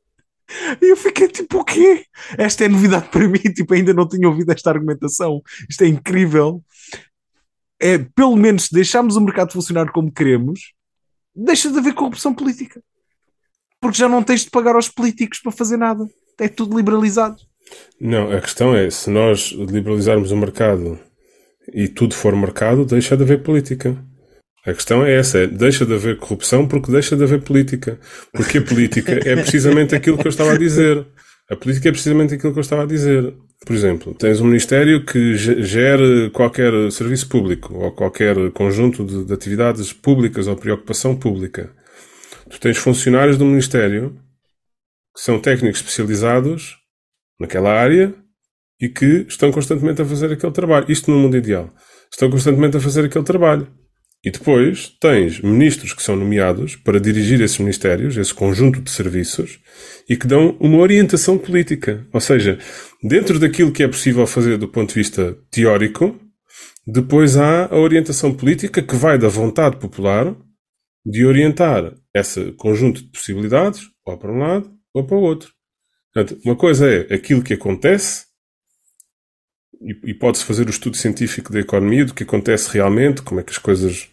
[0.81, 2.05] E eu fiquei tipo, o quê?
[2.38, 5.42] Esta é novidade para mim, tipo, ainda não tinha ouvido esta argumentação.
[5.68, 6.62] Isto é incrível.
[7.81, 10.72] É, pelo menos, se deixarmos o mercado funcionar como queremos,
[11.35, 12.81] deixa de haver corrupção política
[13.81, 16.07] porque já não tens de pagar aos políticos para fazer nada.
[16.39, 17.37] É tudo liberalizado.
[18.01, 20.99] Não, a questão é, se nós liberalizarmos o mercado
[21.73, 23.97] e tudo for mercado, deixa de haver política.
[24.65, 27.99] A questão é essa, é, deixa de haver corrupção porque deixa de haver política.
[28.33, 31.07] Porque a política é precisamente aquilo que eu estava a dizer.
[31.49, 33.33] A política é precisamente aquilo que eu estava a dizer.
[33.65, 39.33] Por exemplo, tens um ministério que gere qualquer serviço público ou qualquer conjunto de, de
[39.33, 41.71] atividades públicas ou preocupação pública.
[42.49, 44.19] Tu tens funcionários do ministério
[45.15, 46.77] que são técnicos especializados
[47.41, 48.15] naquela área
[48.81, 50.87] e que estão constantemente a fazer aquele trabalho.
[50.89, 51.73] Isto no mundo ideal.
[52.11, 53.67] Estão constantemente a fazer aquele trabalho.
[54.25, 59.59] E depois tens ministros que são nomeados para dirigir esses ministérios, esse conjunto de serviços,
[60.09, 62.07] e que dão uma orientação política.
[62.13, 62.59] Ou seja,
[63.03, 66.19] dentro daquilo que é possível fazer do ponto de vista teórico,
[66.87, 70.35] depois há a orientação política que vai da vontade popular
[71.05, 75.52] de orientar esse conjunto de possibilidades, ou para um lado, ou para o outro.
[76.12, 78.26] Portanto, uma coisa é aquilo que acontece,
[79.81, 83.42] e, e pode-se fazer o estudo científico da economia, do que acontece realmente, como é
[83.42, 84.09] que as coisas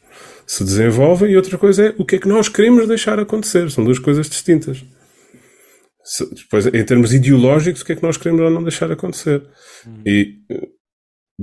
[0.45, 3.69] se desenvolvem, e outra coisa é o que é que nós queremos deixar acontecer.
[3.71, 4.83] São duas coisas distintas.
[6.03, 9.41] Se, depois, em termos ideológicos, o que é que nós queremos ou não deixar acontecer.
[9.87, 10.01] Hum.
[10.05, 10.67] E eh,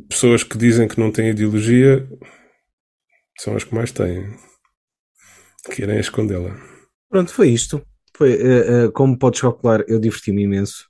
[0.09, 2.07] pessoas que dizem que não têm ideologia
[3.39, 4.27] são as que mais têm.
[5.65, 6.57] Querem escondê-la.
[7.09, 7.85] Pronto, foi isto.
[8.17, 10.89] Foi, uh, uh, como podes calcular, eu diverti-me imenso.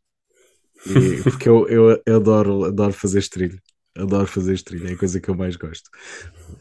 [0.86, 3.60] E, porque eu, eu, eu, adoro, adoro fazer estrilho.
[3.96, 5.90] Adoro fazer estrilho, é a coisa que eu mais gosto.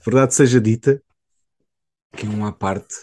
[0.03, 1.01] Verdade seja dita,
[2.15, 2.95] que é uma parte,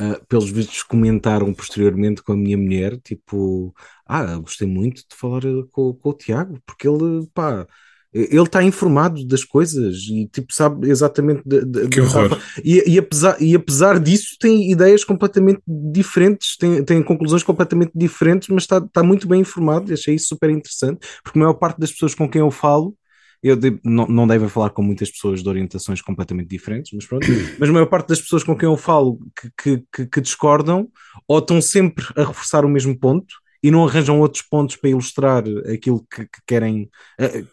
[0.00, 3.74] uh, pelos vistos comentaram posteriormente com a minha mulher, tipo,
[4.06, 7.66] ah, gostei muito de falar com, com o Tiago, porque ele, pá,
[8.14, 12.38] ele está informado das coisas e tipo sabe exatamente de, de, que horror.
[12.64, 18.48] E, e, apesar, e apesar disso tem ideias completamente diferentes tem, tem conclusões completamente diferentes
[18.48, 21.90] mas está, está muito bem informado achei isso super interessante porque a maior parte das
[21.90, 22.96] pessoas com quem eu falo
[23.42, 27.26] eu de, não, não devem falar com muitas pessoas de orientações completamente diferentes, mas pronto.
[27.60, 29.18] Mas a maior parte das pessoas com quem eu falo
[29.62, 30.88] que, que, que discordam
[31.28, 35.42] ou estão sempre a reforçar o mesmo ponto e não arranjam outros pontos para ilustrar
[35.72, 37.44] aquilo que, que querem, eh,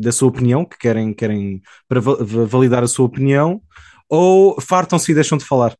[0.00, 3.60] da sua opinião, que querem, querem para validar a sua opinião,
[4.08, 5.74] ou fartam-se e deixam de falar?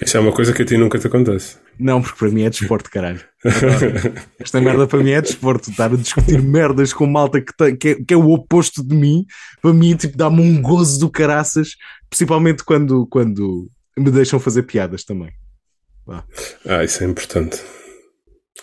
[0.00, 1.56] Isso é uma coisa que a ti nunca te acontece.
[1.78, 3.20] Não, porque para mim é desporto, caralho.
[4.38, 5.70] Esta merda para mim é desporto.
[5.70, 8.94] Estar a discutir merdas com malta que, tem, que, é, que é o oposto de
[8.94, 9.24] mim,
[9.62, 11.70] para mim, tipo, dá-me um gozo do caraças,
[12.10, 15.30] principalmente quando, quando me deixam fazer piadas também.
[16.66, 17.60] Ah, isso é importante.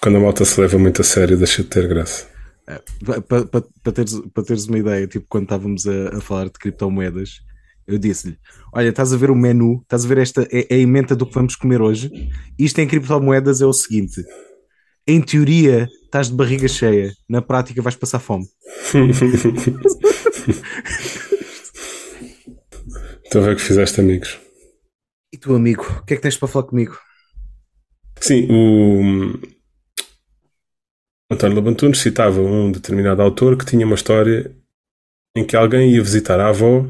[0.02, 2.28] Quando a malta se leva muito a sério, deixa de ter graça.
[2.67, 3.45] É, para, para,
[3.84, 7.41] para, teres, para teres uma ideia, tipo, quando estávamos a, a falar de criptomoedas,
[7.86, 8.38] eu disse-lhe:
[8.73, 11.26] Olha, estás a ver o menu, estás a ver esta, é, é a emenda do
[11.26, 12.10] que vamos comer hoje.
[12.58, 14.23] Isto em criptomoedas é o seguinte:
[15.06, 18.45] em teoria, estás de barriga cheia, na prática, vais passar fome.
[23.23, 24.39] Estou a ver que fizeste amigos.
[25.34, 26.97] E tu, amigo, o que é que tens para falar comigo?
[28.19, 29.39] Sim, o,
[31.34, 34.56] António Labantunes citava um determinado autor que tinha uma história
[35.36, 36.86] em que alguém ia visitar a avó.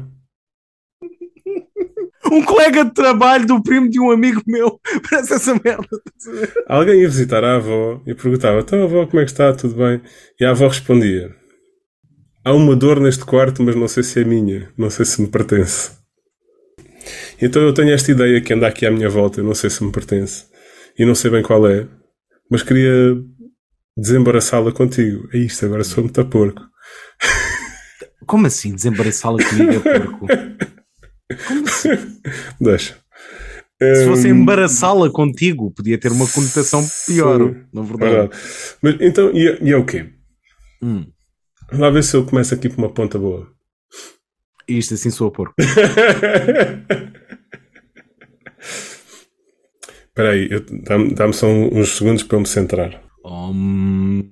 [2.30, 4.78] um colega de trabalho do primo de um amigo meu.
[5.08, 5.88] Parece essa merda.
[6.68, 9.52] Alguém ia visitar a avó e perguntava: Então, avó, como é que está?
[9.52, 10.00] Tudo bem?
[10.38, 11.34] E a avó respondia:
[12.44, 15.28] Há uma dor neste quarto, mas não sei se é minha, não sei se me
[15.28, 15.92] pertence.
[17.40, 19.82] Então eu tenho esta ideia que anda aqui à minha volta, eu não sei se
[19.82, 20.44] me pertence
[20.98, 21.86] e não sei bem qual é,
[22.50, 23.16] mas queria
[23.96, 25.28] desembaraçá-la contigo.
[25.32, 26.62] É isto, agora sou muito a porco.
[28.26, 30.26] Como assim desembaraçá-la comigo é porco?
[31.46, 31.90] Como assim?
[32.60, 33.04] Deixa.
[33.82, 38.12] Se fosse hum, embaraçá-la contigo, podia ter uma conotação pior, Sim, na verdade.
[38.12, 38.38] verdade.
[38.80, 40.06] Mas então, e, é, e é o quê?
[40.82, 41.06] Hum.
[41.68, 43.52] Vamos lá ver se eu começo aqui por uma ponta boa.
[44.66, 45.54] Isto assim sou a porco.
[50.08, 50.48] Espera aí,
[50.84, 53.02] dá-me dá só uns segundos para eu me centrar.
[53.24, 54.22] Om.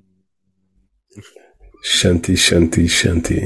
[1.83, 3.41] Shanti, Shanti, Shanti.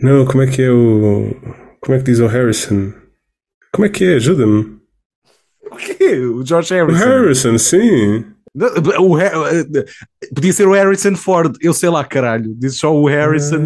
[0.00, 1.34] Não, como é que é o.
[1.80, 2.90] Como é que diz o Harrison?
[3.70, 4.14] Como é que é?
[4.14, 4.78] Ajuda-me.
[5.70, 6.20] O quê?
[6.20, 7.04] O George Harrison?
[7.04, 8.24] O Harrison, sim.
[8.98, 9.18] O,
[10.34, 12.54] podia ser o Harrison Ford, eu sei lá, caralho.
[12.54, 13.62] Diz só o Harrison.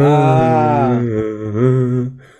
[0.00, 1.00] Ah,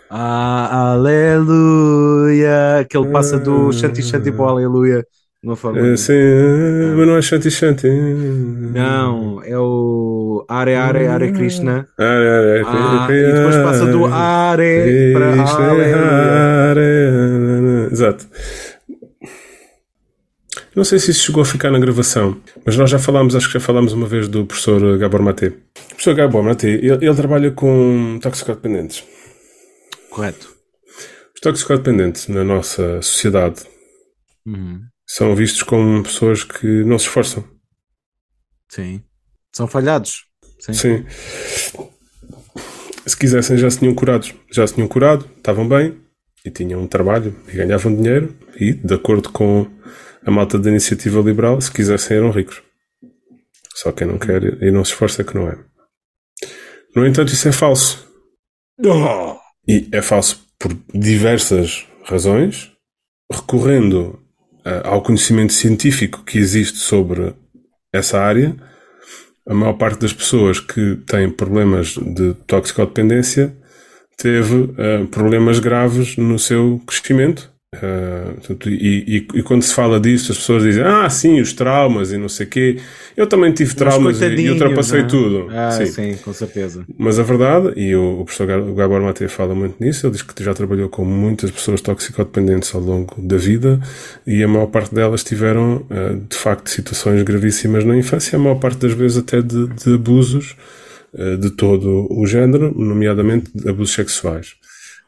[0.08, 2.86] ah aleluia.
[2.88, 5.06] Que ele passa do Shanti Shanti para o aleluia
[5.44, 5.78] uma forma.
[5.78, 6.12] É, sim,
[6.96, 7.88] mas não é Shanti Shanti.
[7.88, 11.88] Não, é o Are Are Are Krishna.
[11.98, 15.32] Are Are ah, E depois passa do Are para
[16.72, 16.80] Ale.
[17.92, 18.26] Exato.
[20.74, 23.54] Não sei se isso chegou a ficar na gravação, mas nós já falámos, acho que
[23.54, 25.48] já falámos uma vez do professor Gabor Maté.
[25.48, 29.04] O professor Gabor Maté, ele, ele trabalha com toxicodependentes.
[30.10, 30.52] Correto.
[31.32, 33.62] Os toxicodependentes na nossa sociedade
[34.46, 34.82] Uhum.
[35.14, 37.44] São vistos como pessoas que não se esforçam.
[38.68, 39.00] Sim.
[39.52, 40.24] São falhados.
[40.58, 40.74] Sim.
[40.74, 41.06] Sim.
[43.06, 44.34] Se quisessem já se tinham curados.
[44.50, 46.00] Já se tinham curado, estavam bem
[46.44, 49.70] e tinham um trabalho e ganhavam dinheiro e, de acordo com
[50.26, 52.60] a malta da iniciativa liberal, se quisessem eram ricos.
[53.72, 55.56] Só quem não quer e não se esforça é que não é.
[56.96, 58.04] No entanto, isso é falso.
[59.68, 62.72] E é falso por diversas razões,
[63.32, 64.23] recorrendo ah,
[64.84, 67.34] ao conhecimento científico que existe sobre
[67.92, 68.56] essa área,
[69.46, 73.54] a maior parte das pessoas que têm problemas de toxicodependência
[74.16, 77.52] teve ah, problemas graves no seu crescimento.
[78.36, 82.12] Portanto, e, e- e quando se fala disso, as pessoas dizem: Ah, sim, os traumas
[82.12, 82.78] e não sei o quê.
[83.16, 85.08] Eu também tive traumas e, ultrapassei não é?
[85.08, 85.46] tudo.
[85.50, 85.86] Ah, Sim.
[85.86, 86.16] sim.
[86.16, 86.84] com certeza.
[86.98, 90.42] Mas a verdade, e o, o professor Gabor Maté fala muito nisso, ele diz que
[90.42, 93.80] já trabalhou com muitas pessoas toxicodependentes ao longo da vida
[94.26, 98.56] e a maior parte delas tiveram, eh, de facto, situações gravíssimas na infância, a maior
[98.56, 100.56] parte das vezes até de, de abusos
[101.16, 104.54] eh, de todo o género, nomeadamente abusos sexuais.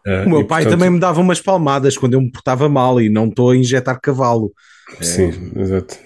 [0.07, 2.69] Eh, O meu e, pai portanto, também me dava umas palmadas quando eu me portava
[2.69, 4.53] mal e não estou a injetar cavalo.
[5.01, 5.97] Sim, exato.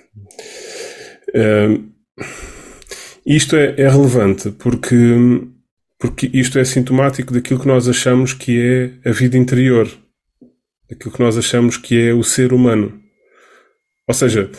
[3.24, 4.96] Isto é, é relevante porque,
[5.98, 8.60] porque isto é sintomático daquilo que nós achamos que
[9.04, 9.88] é a vida interior,
[10.88, 13.00] daquilo que nós achamos que é o ser humano.
[14.08, 14.50] Ou seja,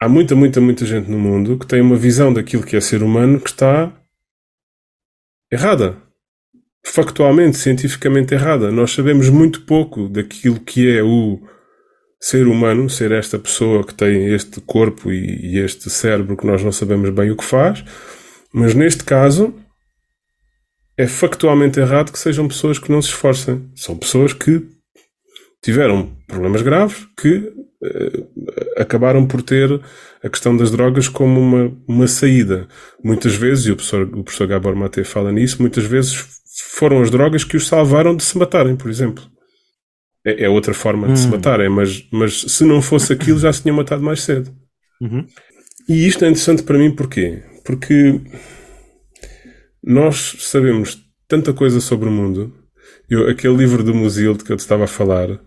[0.00, 3.02] há muita, muita, muita gente no mundo que tem uma visão daquilo que é ser
[3.02, 3.92] humano que está
[5.52, 5.96] errada.
[6.82, 8.70] Factualmente, cientificamente errada.
[8.70, 11.42] Nós sabemos muito pouco daquilo que é o
[12.20, 16.62] ser humano, ser esta pessoa que tem este corpo e, e este cérebro que nós
[16.62, 17.82] não sabemos bem o que faz,
[18.52, 19.54] mas neste caso
[20.96, 23.70] é factualmente errado que sejam pessoas que não se esforcem.
[23.74, 24.62] São pessoas que
[25.62, 27.50] tiveram problemas graves que
[27.82, 28.24] eh,
[28.76, 29.80] acabaram por ter
[30.22, 32.68] a questão das drogas como uma, uma saída.
[33.02, 36.22] Muitas vezes, e o professor, o professor Gabor Maté fala nisso, muitas vezes
[36.72, 39.24] foram as drogas que os salvaram de se matarem, por exemplo.
[40.24, 43.62] É, é outra forma de se matarem, mas, mas se não fosse aquilo já se
[43.62, 44.54] tinham matado mais cedo.
[45.00, 45.26] Uhum.
[45.88, 47.42] E isto é interessante para mim porquê?
[47.64, 48.20] Porque
[49.82, 52.54] nós sabemos tanta coisa sobre o mundo.
[53.08, 55.40] Eu, aquele livro do Musilde que eu te estava a falar,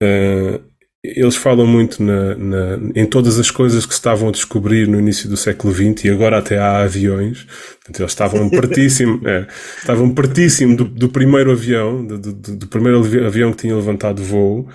[0.00, 0.60] eh,
[1.04, 4.98] eles falam muito na, na- em todas as coisas que se estavam a descobrir no
[4.98, 7.44] início do século XX e agora até há aviões.
[7.44, 9.46] Portanto, eles estavam pertíssimo, é,
[9.78, 14.22] estavam pertíssimo do, do primeiro avião, do, do- do primeiro avi- avião que tinha levantado
[14.22, 14.68] voo.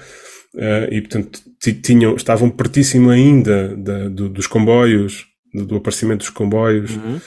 [0.58, 6.20] eh, e portanto ti- tinham, estavam pertíssimo ainda da- do- dos comboios, do, do aparecimento
[6.20, 7.20] dos comboios, hum,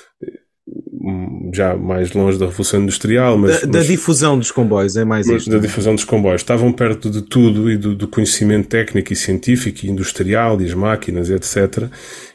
[1.52, 5.26] já mais longe da Revolução Industrial, mas, Da, da mas- difusão dos comboios, é mais
[5.26, 5.50] mas isto.
[5.50, 6.40] da difusão dos comboios.
[6.40, 10.74] Estavam perto de tudo e do, do conhecimento técnico e científico e industrial e as
[10.74, 11.88] máquinas etc.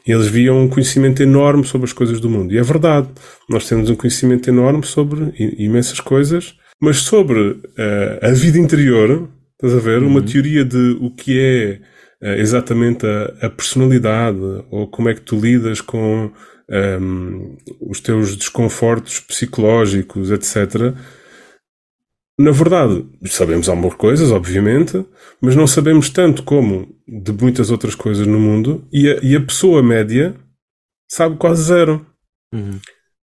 [0.06, 2.52] E eles viam um conhecimento enorme sobre as coisas do mundo.
[2.54, 3.08] E é verdade.
[3.48, 9.74] Nós temos um conhecimento enorme sobre imensas coisas, mas sobre eh, a vida interior, estás
[9.74, 10.02] a ver?
[10.02, 11.78] Uma teoria de o que é
[12.22, 14.38] eh, exatamente a, a personalidade
[14.70, 16.30] ou como é que tu lidas com
[16.70, 20.94] ehm, os teus desconfortos psicológicos, etc.
[22.38, 25.04] Na verdade, sabemos algumas coisas, obviamente,
[25.40, 29.40] mas não sabemos tanto como de muitas outras coisas no mundo e a, e a
[29.40, 30.34] pessoa média
[31.06, 32.06] sabe quase zero.
[32.54, 32.80] Uhum.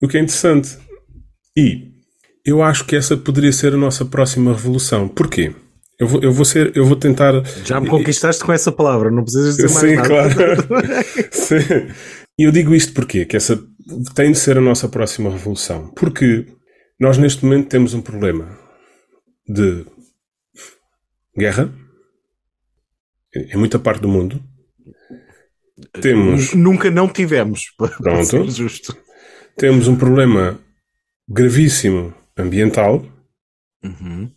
[0.01, 0.77] O que é interessante.
[1.55, 1.91] E
[2.45, 5.07] eu acho que essa poderia ser a nossa próxima revolução.
[5.07, 5.53] Porquê?
[5.99, 7.33] Eu vou, eu vou ser, eu vou tentar.
[7.63, 10.07] Já me conquistaste com essa palavra, não precisas dizer mais Sim, nada.
[10.07, 10.33] claro.
[11.31, 12.24] Sim.
[12.37, 13.25] E eu digo isto porquê?
[13.25, 13.61] Que essa
[14.13, 15.91] tem de ser a nossa próxima revolução.
[15.93, 16.45] Porque
[16.99, 18.57] nós neste momento temos um problema
[19.47, 19.85] de
[21.37, 21.73] guerra
[23.35, 24.41] em muita parte do mundo.
[26.01, 27.71] Temos, Nunca não tivemos,
[28.01, 28.49] Pronto.
[28.49, 28.97] justo.
[29.57, 30.59] temos um problema
[31.27, 33.05] gravíssimo ambiental.
[33.83, 34.31] Uhum.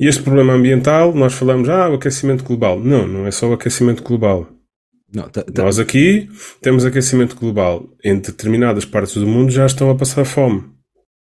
[0.00, 2.80] E este problema ambiental, nós falamos, ah, o aquecimento global.
[2.80, 4.48] Não, não é só o aquecimento global.
[5.12, 6.28] Não, tá- tá- Nós aqui
[6.60, 7.88] temos aquecimento global.
[8.04, 10.64] Em determinadas partes do mundo já estão a passar fome.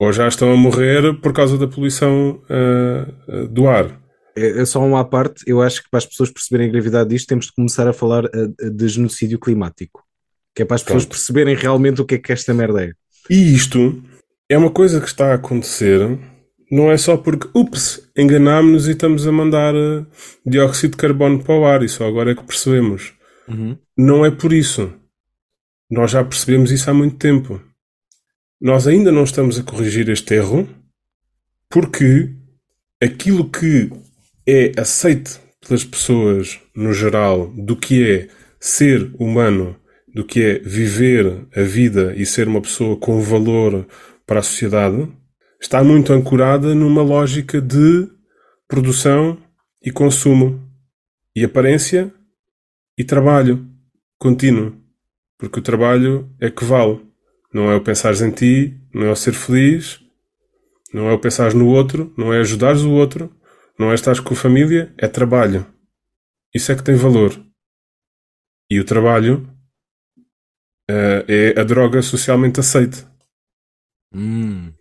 [0.00, 4.00] Ou já estão a morrer por causa da poluição ah, ah, do ar.
[4.37, 7.11] É, é só uma à parte, eu acho que para as pessoas perceberem a gravidade
[7.11, 10.04] disto, temos de começar a falar eh, de genocídio climático.
[10.54, 11.16] Que é para as pessoas Pronto.
[11.16, 12.92] perceberem realmente o que é que esta merda é.
[13.28, 14.00] E isto
[14.48, 16.16] é uma coisa que está a acontecer,
[16.70, 19.74] não é só porque, ups, enganámos-nos e estamos a mandar
[20.46, 23.12] dióxido de carbono para o ar, e só agora é que percebemos.
[23.49, 23.79] Uhum.
[23.97, 24.93] Não é por isso.
[25.91, 27.61] Nós já percebemos isso há muito tempo.
[28.61, 30.69] Nós ainda não estamos a corrigir este erro
[31.71, 32.31] porque
[33.03, 33.91] aquilo que
[34.47, 39.77] é aceito pelas pessoas no geral do que é ser humano,
[40.13, 43.87] do que é viver a vida e ser uma pessoa com valor
[44.27, 45.09] para a sociedade,
[45.61, 48.09] está muito ancorada numa lógica de
[48.67, 49.39] produção
[49.83, 50.61] e consumo
[51.35, 52.13] e aparência
[52.99, 53.65] e trabalho
[54.19, 54.77] contínuo.
[55.39, 57.01] Porque o trabalho é que vale.
[57.55, 60.01] Não é o pensares em ti, não é o ser feliz,
[60.93, 63.35] não é o pensares no outro, não é ajudares o outro,
[63.79, 65.65] não é estar com a família, é trabalho.
[66.53, 67.41] Isso é que tem valor.
[68.69, 69.49] E o trabalho
[70.91, 73.11] uh, é a droga socialmente aceita.
[74.13, 74.73] Hum.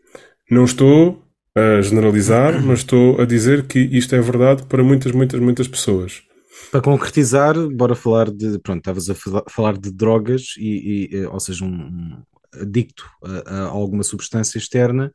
[0.50, 1.24] Não estou
[1.56, 6.24] a generalizar, mas estou a dizer que isto é verdade para muitas, muitas, muitas pessoas.
[6.72, 8.60] Para concretizar, bora falar de.
[8.60, 9.15] Pronto, estavas a
[9.50, 12.24] falar de drogas, e, e ou seja, um, um
[12.62, 15.12] adicto a, a, alguma substância externa,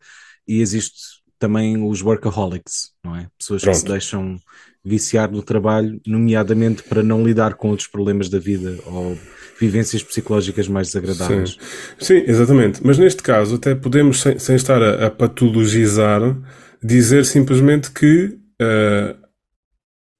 [0.46, 3.26] e existe também os workaholics, não é?
[3.38, 3.74] Pessoas Pronto.
[3.74, 4.38] que se deixam
[4.85, 9.16] viciar no trabalho, nomeadamente para não lidar com outros problemas da vida ou
[9.61, 11.57] vivências psicológicas mais desagradáveis.
[11.98, 12.81] Sim, Sim exatamente.
[12.85, 16.37] Mas neste caso, até podemos, sem, sem estar a, a, patologizar,
[16.83, 19.21] dizer simplesmente que uh,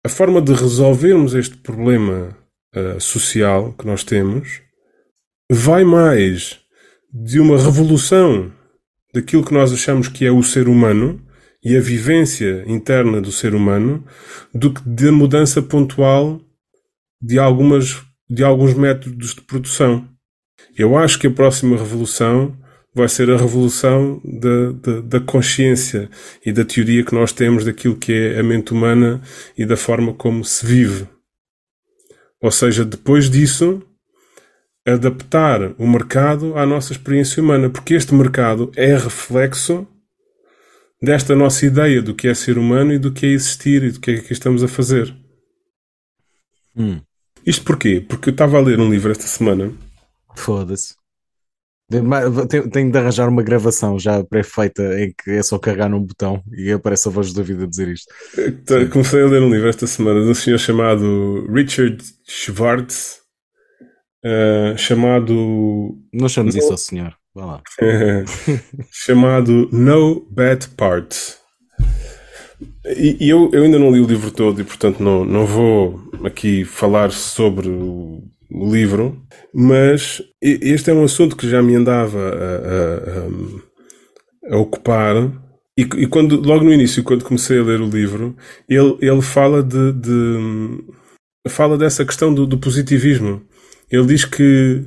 [0.04, 2.36] a forma de resolvermos este problema
[2.74, 4.60] uh, social que nós temos
[5.50, 6.58] vai mais
[7.12, 8.50] de uma revolução
[9.14, 11.20] daquilo que nós achamos que é o ser humano
[11.62, 14.04] e a vivência interna do ser humano
[14.52, 16.40] do que da mudança pontual
[17.20, 20.08] de algumas de alguns métodos de produção.
[20.76, 22.56] Eu acho que a próxima revolução
[22.94, 26.11] vai ser a revolução da, da, da, consciência
[26.44, 29.22] e da teoria que nós temos daquilo que é a mente humana
[29.57, 31.09] e da forma como se vive.
[32.40, 33.83] Ou seja, depois disso,
[34.87, 39.87] adaptar o mercado à nossa experiência humana, porque este mercado é reflexo
[41.00, 44.00] desta nossa ideia do que é ser humano e do que é existir e do
[44.00, 45.14] que é que estamos a fazer.
[46.76, 47.00] Hum.
[47.44, 48.00] Isto porquê?
[48.00, 49.72] Porque eu estava a ler um livro esta semana.
[50.37, 51.01] Foda-se.
[52.70, 56.70] Tenho de arranjar uma gravação já pré-feita em que é só carregar num botão e
[56.72, 58.12] aparece a voz da vida a dizer isto.
[58.38, 63.18] Então, comecei a ler um livro esta semana de um senhor chamado Richard Schwartz,
[64.24, 65.98] uh, chamado.
[66.12, 66.61] Não chames no...
[66.61, 67.62] isso ao senhor, vá lá.
[68.90, 71.42] chamado No Bad Parts.
[72.85, 76.00] E, e eu, eu ainda não li o livro todo e, portanto, não, não vou
[76.24, 78.22] aqui falar sobre o,
[78.54, 79.20] o livro,
[79.52, 83.26] mas este é um assunto que já me andava a,
[84.52, 85.16] a, a, ocupar.
[85.78, 88.36] E, e, quando, logo no início, quando comecei a ler o livro,
[88.68, 90.84] ele, ele fala de, de
[91.48, 93.42] fala dessa questão do, do, positivismo.
[93.90, 94.84] Ele diz que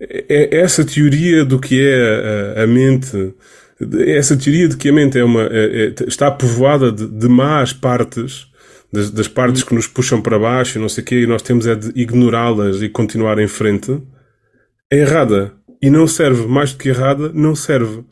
[0.00, 3.34] é, é essa teoria do que é a, mente
[4.06, 7.72] essa teoria de que a mente é uma, é, é, está povoada de, de más
[7.72, 8.46] partes,
[8.94, 11.42] das, das partes que nos puxam para baixo e não sei o quê, e nós
[11.42, 14.00] temos é de ignorá-las e continuar em frente,
[14.90, 15.52] é errada.
[15.82, 16.46] E não serve.
[16.46, 18.04] Mais do que errada, não serve.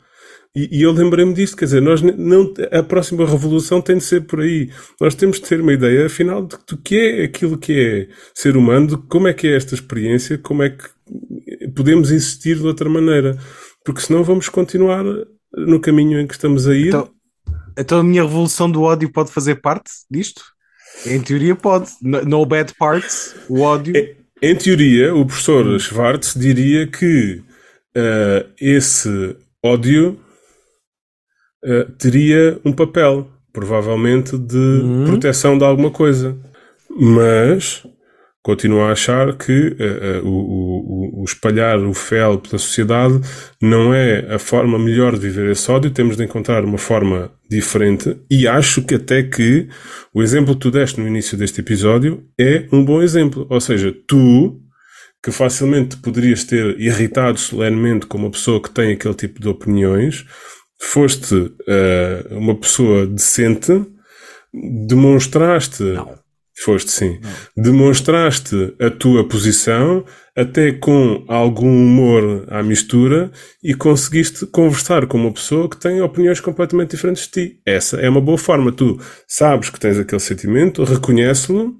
[0.55, 4.21] E, e eu lembrei-me disto, quer dizer, nós não, a próxima revolução tem de ser
[4.21, 4.69] por aí.
[5.01, 8.55] Nós temos de ter uma ideia, afinal, de, do que é aquilo que é ser
[8.55, 10.83] humano, de como é que é esta experiência, como é que
[11.75, 13.35] podemos existir de outra maneira.
[13.83, 15.03] Porque senão vamos continuar
[15.55, 16.89] no caminho em que estamos a ir.
[16.89, 17.09] Então,
[17.75, 20.52] então a minha revolução do ódio pode fazer parte disto?
[21.05, 21.91] Em teoria pode.
[22.01, 23.95] No, bad parts, o ódio.
[23.95, 25.79] Em, em teoria, o professor.
[25.79, 27.41] Schwartz diria que
[27.95, 30.19] uh, esse ódio
[31.63, 35.05] uh, teria um papel, provavelmente, de hum.
[35.05, 36.37] proteção de alguma coisa.
[36.89, 37.83] Mas
[38.43, 43.19] continuo a achar que uh, uh, o, o, o, espalhar o fel pela sociedade
[43.61, 48.17] não é a forma melhor de viver esse ódio, temos de encontrar uma forma diferente.
[48.29, 49.69] E acho que até que
[50.13, 53.47] o exemplo que tu deste no início deste episódio é um bom exemplo.
[53.49, 54.59] Ou seja, tu,
[55.23, 60.25] que facilmente poderias ter irritado solenemente com uma pessoa que tem aquele tipo de opiniões,
[60.81, 63.85] foste uh, uma pessoa decente,
[64.85, 66.22] demonstraste não
[66.55, 67.19] Foste sim.
[67.21, 67.63] Não.
[67.63, 73.31] Demonstraste a tua posição, até com algum humor à mistura,
[73.63, 77.61] e conseguiste conversar com uma pessoa que tem opiniões completamente diferentes de ti.
[77.65, 78.71] Essa é uma boa forma.
[78.71, 81.75] Tu sabes que tens aquele sentimento, reconhece-lo,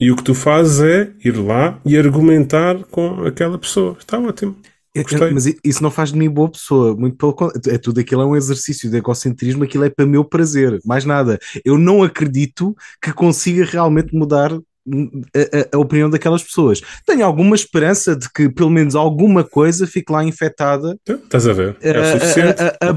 [0.00, 3.96] e o que tu fazes é ir lá e argumentar com aquela pessoa.
[3.98, 4.56] Está ótimo.
[4.94, 5.30] Gostei.
[5.30, 7.34] Mas isso não faz de mim boa pessoa, muito pelo.
[7.66, 11.38] É tudo aquilo é um exercício de egocentrismo, aquilo é para meu prazer, mais nada.
[11.64, 16.80] Eu não acredito que consiga realmente mudar a, a, opinião daquelas pessoas.
[17.06, 20.98] Tenho alguma esperança de que pelo menos alguma coisa fique lá infectada.
[21.08, 21.76] Estás a ver?
[21.80, 22.90] É a, a,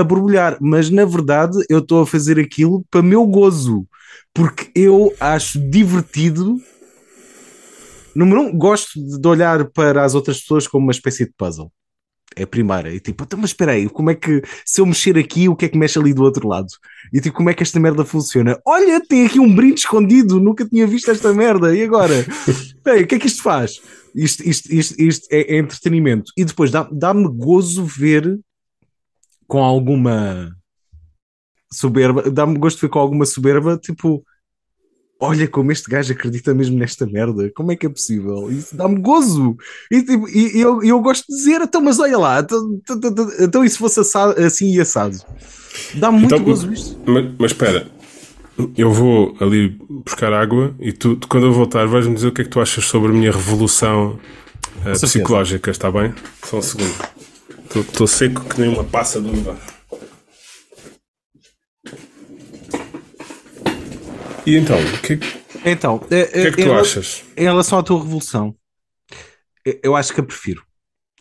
[0.00, 3.86] a, borbulhar, mas na verdade eu estou a fazer aquilo para meu gozo,
[4.34, 6.56] porque eu acho divertido.
[8.16, 11.70] Número um, gosto de olhar para as outras pessoas como uma espécie de puzzle.
[12.34, 12.92] É a primeira.
[12.92, 15.66] E tipo, então, mas espera aí, como é que se eu mexer aqui, o que
[15.66, 16.66] é que mexe ali do outro lado?
[17.12, 18.58] E tipo, como é que esta merda funciona?
[18.66, 21.74] Olha, tem aqui um brinde escondido, nunca tinha visto esta merda.
[21.74, 22.14] E agora?
[22.86, 23.80] Ei, o que é que isto faz?
[24.14, 26.32] Isto, isto, isto, isto é, é entretenimento.
[26.36, 28.38] E depois dá-me dá gozo ver
[29.46, 30.50] com alguma
[31.72, 34.24] soberba, dá-me gosto de ver com alguma soberba, tipo,
[35.18, 38.50] olha como este gajo acredita mesmo nesta merda, como é que é possível?
[38.50, 39.56] Isso dá-me gozo.
[39.90, 43.32] E, tipo, e, eu, eu gosto de dizer, então, mas olha lá, então, então, então,
[43.40, 45.18] então e se fosse assado, assim e assado?
[45.94, 46.98] Dá-me muito então, gozo isto.
[47.06, 47.86] Mas, mas espera,
[48.76, 52.42] eu vou ali buscar água e tu, tu quando eu voltar, vais-me dizer o que
[52.42, 54.18] é que tu achas sobre a minha revolução
[54.84, 56.14] uh, psicológica, está bem?
[56.44, 56.94] Só um segundo.
[57.74, 59.56] Estou seco que nem uma passa de uva.
[64.46, 65.18] E então, o que,
[65.64, 67.24] então, que é que é, tu em, achas?
[67.36, 68.54] Em relação à tua revolução,
[69.82, 70.64] eu acho que a prefiro.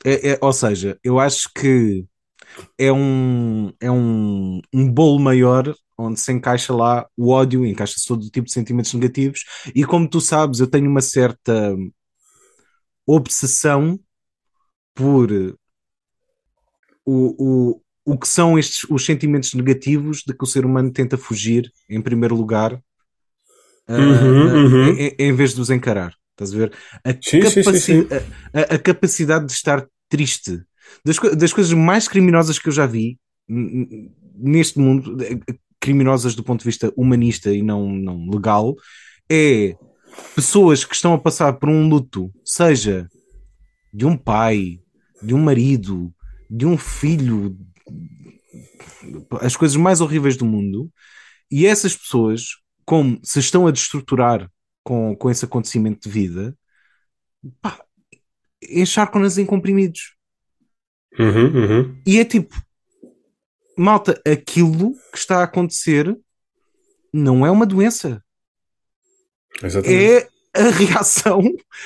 [0.05, 2.05] É, é, ou seja, eu acho que
[2.77, 8.29] é um, é um, um bolo maior onde se encaixa lá o ódio, encaixa-se todo
[8.29, 9.43] tipo de sentimentos negativos.
[9.73, 11.75] E como tu sabes, eu tenho uma certa
[13.07, 13.99] obsessão
[14.93, 15.31] por
[17.03, 21.17] o, o, o que são estes os sentimentos negativos de que o ser humano tenta
[21.17, 22.79] fugir, em primeiro lugar,
[23.89, 24.89] uhum, uh, uhum.
[24.97, 26.13] Em, em, vez de os encarar.
[26.31, 26.73] Estás a ver?
[27.03, 28.07] A, sim, capaci sim, sim,
[28.53, 30.61] a, a, capacidade de estar triste.
[31.03, 33.17] Das, das coisas mais criminosas que eu já vi
[33.47, 35.17] neste mundo,
[35.79, 38.75] criminosas do ponto de vista humanista e não, não legal,
[39.29, 39.75] é
[40.35, 43.07] pessoas que estão a passar por um luto, seja
[43.93, 44.79] de um pai,
[45.21, 46.13] de um marido,
[46.49, 47.57] de um filho,
[49.41, 50.91] as coisas mais horríveis do mundo,
[51.49, 54.49] e essas pessoas como se estão a destruturar
[54.83, 56.57] com, com esse acontecimento de vida,
[57.61, 57.83] pá,
[58.61, 60.15] encharcam-nas em comprimidos.
[61.17, 62.01] Uhum, uhum.
[62.05, 62.55] E é tipo,
[63.77, 66.15] malta, aquilo que está a acontecer
[67.13, 68.21] não é uma doença.
[69.63, 70.03] Exatamente.
[70.03, 71.41] É a reação,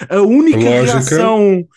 [0.09, 1.67] a única a reação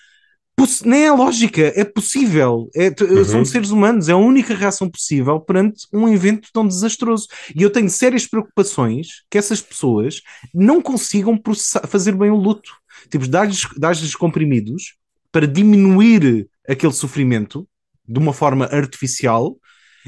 [0.85, 2.69] nem é lógica, é possível.
[2.75, 3.25] É, uhum.
[3.25, 7.27] Somos seres humanos, é a única reação possível perante um evento tão desastroso.
[7.55, 10.21] E eu tenho sérias preocupações que essas pessoas
[10.55, 11.41] não consigam
[11.89, 12.73] fazer bem o luto.
[13.11, 14.95] Tipo, dar-lhes dar comprimidos
[15.31, 17.67] para diminuir aquele sofrimento
[18.07, 19.57] de uma forma artificial,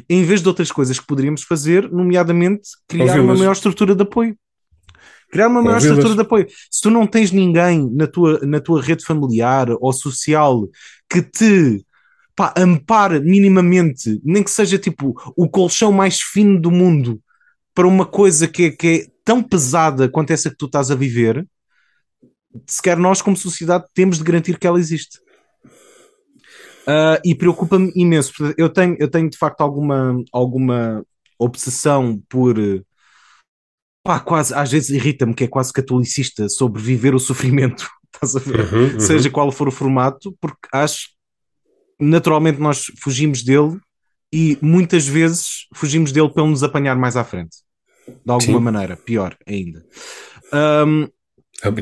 [0.08, 4.36] em vez de outras coisas que poderíamos fazer, nomeadamente criar uma maior estrutura de apoio.
[5.34, 6.46] Criar uma maior estrutura de apoio.
[6.70, 10.68] Se tu não tens ninguém na tua, na tua rede familiar ou social
[11.10, 11.84] que te
[12.36, 17.20] pá, ampare minimamente, nem que seja tipo o colchão mais fino do mundo
[17.74, 20.94] para uma coisa que é, que é tão pesada quanto essa que tu estás a
[20.94, 21.44] viver,
[22.64, 25.18] sequer nós, como sociedade, temos de garantir que ela existe.
[26.86, 28.32] Uh, e preocupa-me imenso.
[28.56, 31.04] Eu tenho, eu tenho de facto alguma, alguma
[31.40, 32.56] obsessão por
[34.04, 38.38] pá, quase, às vezes irrita-me que é quase catolicista sobre viver o sofrimento, estás a
[38.38, 38.72] ver?
[38.72, 39.00] Uhum, uhum.
[39.00, 41.08] Seja qual for o formato, porque acho
[41.98, 43.78] naturalmente nós fugimos dele
[44.32, 47.56] e muitas vezes fugimos dele para ele nos apanhar mais à frente.
[48.06, 48.64] De alguma Sim.
[48.64, 49.82] maneira, pior ainda.
[50.82, 51.08] Um,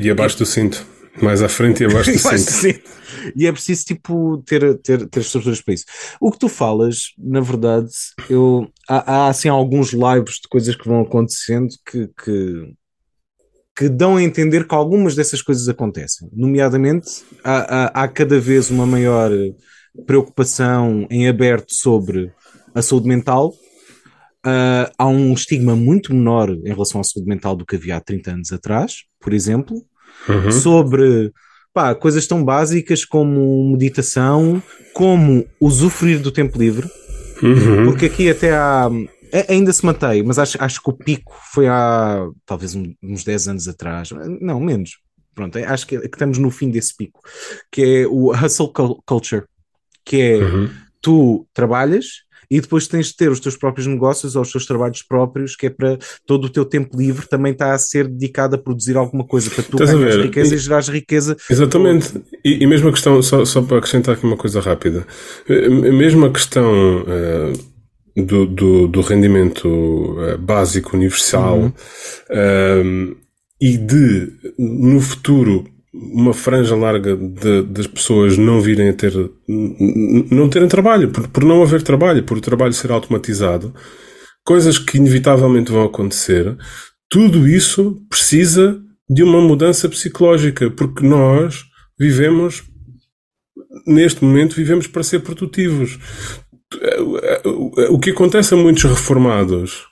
[0.01, 0.85] e abaixo do cinto.
[1.21, 2.81] Mais à frente e abaixo do cinto.
[3.35, 5.85] E é preciso, tipo, ter, ter, ter estruturas para isso.
[6.19, 7.89] O que tu falas, na verdade,
[8.29, 12.73] eu, há, há assim alguns lives de coisas que vão acontecendo que, que,
[13.75, 16.29] que dão a entender que algumas dessas coisas acontecem.
[16.33, 19.31] Nomeadamente, há, há, há cada vez uma maior
[20.05, 22.31] preocupação em aberto sobre
[22.73, 23.53] a saúde mental.
[24.45, 28.01] Uh, há um estigma muito menor em relação à saúde mental do que havia há
[28.01, 29.81] 30 anos atrás, por exemplo,
[30.27, 30.51] uhum.
[30.51, 31.31] sobre
[31.73, 34.61] pá, coisas tão básicas como meditação,
[34.93, 36.89] como usufruir do tempo livre,
[37.41, 37.85] uhum.
[37.85, 38.89] porque aqui até há.
[39.49, 43.67] Ainda se mantém, mas acho, acho que o pico foi há talvez uns 10 anos
[43.67, 44.99] atrás, não, menos.
[45.33, 47.19] Pronto, acho que, que estamos no fim desse pico,
[47.71, 48.71] que é o hustle
[49.03, 49.45] culture,
[50.05, 50.69] que é uhum.
[51.01, 52.05] tu trabalhas,
[52.49, 55.67] e depois tens de ter os teus próprios negócios ou os teus trabalhos próprios, que
[55.67, 59.25] é para todo o teu tempo livre também está a ser dedicado a produzir alguma
[59.25, 61.37] coisa para tu ganhar riqueza e, e gerar riqueza.
[61.49, 62.13] Exatamente.
[62.43, 65.05] E, e, mesmo a questão, só, só para acrescentar aqui uma coisa rápida,
[65.47, 71.59] eh, mesmo a questão uh, do, do, do, rendimento uh, básico universal.
[71.59, 71.73] Uhum.
[72.29, 73.23] Uh,
[73.61, 74.29] e de,
[74.59, 75.63] no futuro,
[75.93, 79.13] uma franja larga de, das pessoas não virem a ter,
[79.47, 83.73] não terem trabalho, por, por não haver trabalho, por o trabalho ser automatizado,
[84.43, 86.57] coisas que inevitavelmente vão acontecer,
[87.09, 91.63] tudo isso precisa de uma mudança psicológica, porque nós
[91.99, 92.63] vivemos,
[93.85, 95.99] neste momento, vivemos para ser produtivos.
[97.89, 99.85] O que acontece a muitos reformados,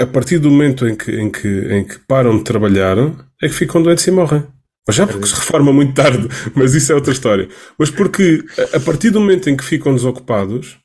[0.00, 2.96] a partir do momento em que, em que, em que param de trabalhar,
[3.40, 4.44] é que ficam doentes e morrem.
[4.90, 7.48] Já porque se reforma muito tarde, mas isso é outra história.
[7.78, 8.42] Mas porque
[8.74, 10.78] a partir do momento em que ficam desocupados,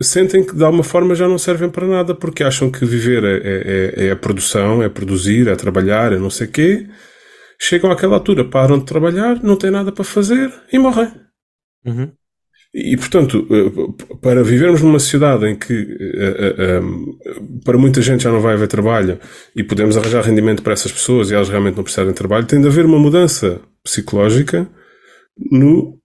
[0.00, 3.36] sentem que de alguma forma já não servem para nada porque acham que viver é,
[3.36, 6.86] é, é, é a produção, é produzir, é trabalhar, é não sei o quê.
[7.58, 11.10] Chegam àquela altura, param de trabalhar, não têm nada para fazer e morrem.
[11.84, 12.12] Uhum.
[12.74, 16.80] E, portanto, eh, para vivermos numa sociedade em que eh, eh,
[17.64, 19.18] para muita gente já não vai haver trabalho
[19.54, 22.60] e podemos arranjar rendimento para essas pessoas e elas realmente não precisarem de trabalho, tem
[22.60, 24.68] de haver uma mudança psicológica
[25.50, 25.98] no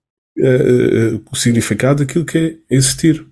[1.34, 2.38] significado daquilo que
[2.70, 3.26] é existir.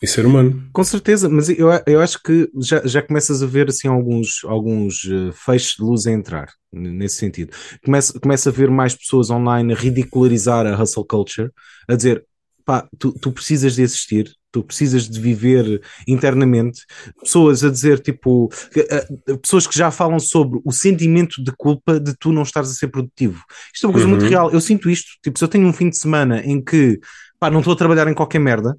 [0.00, 0.68] E ser humano.
[0.72, 5.02] Com certeza, mas eu, eu acho que já, já começas a ver assim alguns, alguns
[5.04, 7.52] uh, feixes de luz a entrar nesse sentido.
[7.84, 11.50] Começa, começa a ver mais pessoas online a ridicularizar a hustle culture,
[11.88, 12.24] a dizer
[12.64, 16.82] pá, tu, tu precisas de existir, tu precisas de viver internamente.
[17.20, 22.14] Pessoas a dizer tipo, uh, pessoas que já falam sobre o sentimento de culpa de
[22.16, 23.42] tu não estares a ser produtivo.
[23.74, 24.14] Isto é uma coisa uhum.
[24.14, 24.48] muito real.
[24.52, 27.00] Eu sinto isto, tipo, se eu tenho um fim de semana em que
[27.40, 28.76] pá, não estou a trabalhar em qualquer merda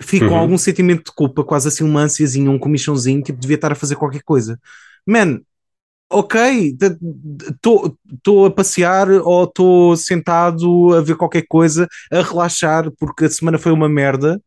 [0.00, 0.30] fico uhum.
[0.30, 3.76] com algum sentimento de culpa, quase assim uma ansiazinha, um comichãozinho, tipo, devia estar a
[3.76, 4.58] fazer qualquer coisa.
[5.06, 5.40] Man,
[6.10, 6.76] ok,
[7.50, 13.58] estou a passear ou estou sentado a ver qualquer coisa, a relaxar porque a semana
[13.58, 14.42] foi uma merda.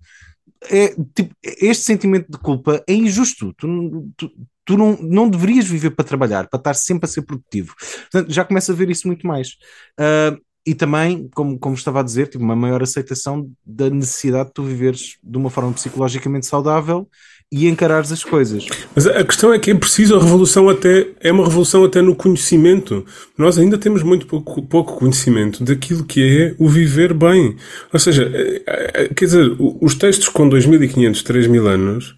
[0.69, 3.53] É, tipo, este sentimento de culpa é injusto.
[3.57, 4.31] Tu, tu,
[4.65, 7.75] tu não, não deverias viver para trabalhar, para estar sempre a ser produtivo.
[8.11, 9.57] Portanto, já começo a ver isso muito mais.
[9.99, 14.53] Uh, e também, como, como estava a dizer, tipo, uma maior aceitação da necessidade de
[14.53, 17.07] tu viveres de uma forma psicologicamente saudável
[17.51, 18.66] e encarares as coisas.
[18.95, 22.16] Mas a questão é que é preciso a revolução até, é uma revolução até no
[22.16, 23.05] conhecimento.
[23.38, 27.57] Nós ainda temos muito pouco, pouco conhecimento daquilo que é o viver bem.
[27.91, 32.16] Ou seja, é, é, quer dizer, os textos com 2500, 3000 anos,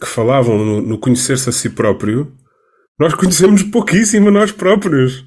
[0.00, 2.32] que falavam no, no conhecer-se a si próprio,
[2.98, 5.24] nós conhecemos pouquíssimo a nós próprios.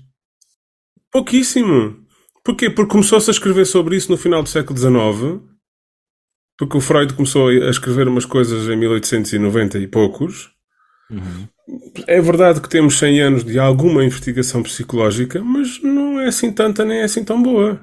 [1.11, 2.04] Pouquíssimo.
[2.45, 2.69] Porquê?
[2.69, 5.41] Porque começou-se a escrever sobre isso no final do século XIX,
[6.55, 10.51] porque o Freud começou a escrever umas coisas em 1890 e poucos.
[11.09, 11.47] Uhum.
[12.05, 16.85] É verdade que temos 100 anos de alguma investigação psicológica, mas não é assim tanta
[16.85, 17.81] nem é assim tão boa.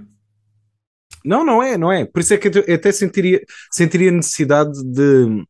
[1.24, 2.04] Não, não é, não é.
[2.04, 3.40] Por isso é que eu até sentiria,
[3.70, 5.44] sentiria necessidade de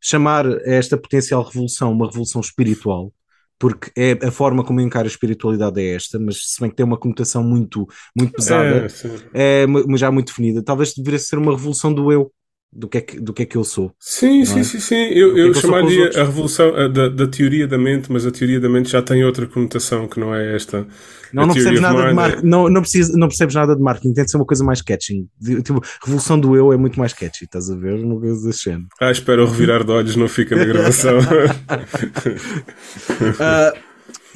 [0.00, 3.12] chamar esta potencial revolução uma revolução espiritual,
[3.58, 6.76] porque é a forma como eu encaro a espiritualidade é esta, mas se bem que
[6.76, 8.86] tem uma conotação muito, muito pesada,
[9.32, 12.30] é, é já muito definida, talvez deveria ser uma revolução do eu,
[12.76, 13.92] do que é que, do que, é que eu sou.
[13.98, 14.62] Sim, sim, é?
[14.62, 14.94] sim, sim.
[14.94, 18.60] Eu, eu, é chamaria a revolução a, da, da teoria da mente, mas a teoria
[18.60, 20.86] da mente já tem outra conotação que não é esta.
[21.32, 24.24] Não, não percebes, nada de marketing, não, não, precisas, não percebes nada de marketing, tem
[24.24, 25.26] de ser uma coisa mais catchy.
[25.42, 27.94] Tipo, revolução do eu é muito mais catchy, estás a ver?
[27.94, 28.86] Uma coisa desse género.
[29.00, 31.18] Ah, espero revirar de olhos, não fica na gravação.
[31.18, 33.76] uh,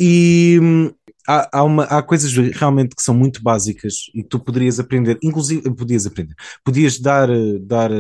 [0.01, 0.91] e hum,
[1.27, 5.63] há, há, uma, há coisas realmente que são muito básicas e tu poderias aprender, inclusive
[5.75, 7.29] podias aprender, podias dar,
[7.63, 7.91] dar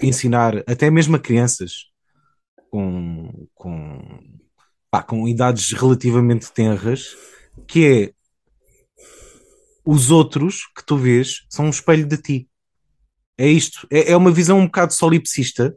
[0.00, 1.86] ensinar até mesmo a crianças
[2.70, 4.20] com, com,
[4.90, 7.16] pá, com idades relativamente tenras,
[7.66, 8.12] que é
[9.84, 12.48] os outros que tu vês são um espelho de ti.
[13.38, 15.74] É isto, é, é uma visão um bocado solipsista,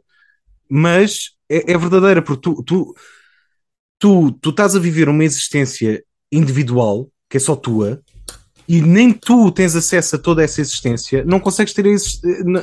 [0.68, 2.94] mas é, é verdadeira, porque tu, tu,
[3.98, 8.02] tu, tu estás a viver uma existência individual, que é só tua,
[8.66, 11.86] e nem tu tens acesso a toda essa existência, não consegues ter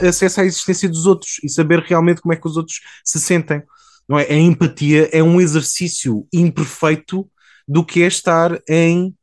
[0.07, 3.61] acesso à existência dos outros e saber realmente como é que os outros se sentem.
[4.07, 4.24] Não é?
[4.24, 7.30] A empatia é um exercício imperfeito
[7.67, 9.13] do que é estar em,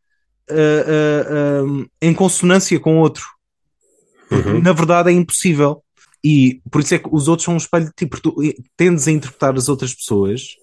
[0.49, 3.24] uh, uh, uh, em consonância com o outro.
[4.30, 4.62] Uhum.
[4.62, 5.82] Na verdade, é impossível.
[6.22, 8.36] E por isso é que os outros são um espelho de ti, porque tu
[8.76, 10.57] tendes a interpretar as outras pessoas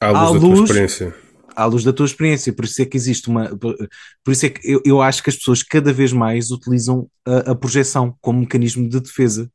[0.00, 1.23] à luz, à luz da tua experiência
[1.54, 3.56] à luz da tua experiência, por isso é que existe uma.
[3.56, 7.52] Por isso é que eu, eu acho que as pessoas cada vez mais utilizam a,
[7.52, 9.50] a projeção como mecanismo de defesa,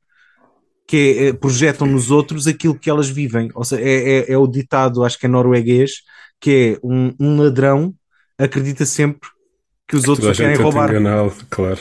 [0.87, 3.49] que é, é, projetam nos outros aquilo que elas vivem.
[3.53, 6.01] Ou seja, é, é, é o ditado, acho que é norueguês,
[6.39, 7.93] que é um, um ladrão
[8.39, 9.29] acredita sempre
[9.87, 10.89] que os que outros querem roubar.
[10.89, 11.79] Enganar, claro.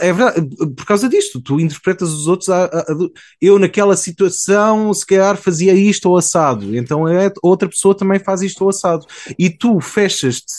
[0.00, 2.48] É verdade, por causa disto, tu interpretas os outros.
[2.48, 3.08] A, a- a-
[3.40, 8.40] eu, naquela situação, se calhar fazia isto ou assado, então é, outra pessoa também faz
[8.40, 9.04] isto ou assado.
[9.38, 10.52] E tu fechas-te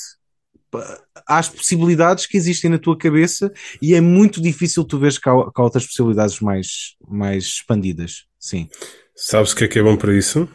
[1.27, 3.51] às possibilidades que existem na tua cabeça
[3.81, 8.25] e é muito difícil tu veres cá, cá outras possibilidades mais, mais expandidas.
[8.39, 8.69] Sim.
[9.15, 10.47] Sabes o que é que é bom para isso?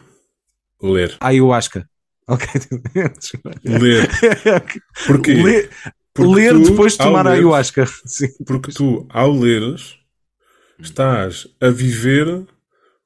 [0.81, 1.17] Ler.
[1.19, 1.89] Ayahuasca.
[2.27, 2.47] Ok.
[3.65, 4.09] Ler.
[5.07, 5.33] Porquê?
[5.33, 5.69] ler
[6.13, 7.85] Porque ler tu, depois de tomar a leres- ayahuasca.
[8.05, 8.27] Sim.
[8.45, 9.95] Porque tu, ao leres,
[10.79, 12.45] estás a viver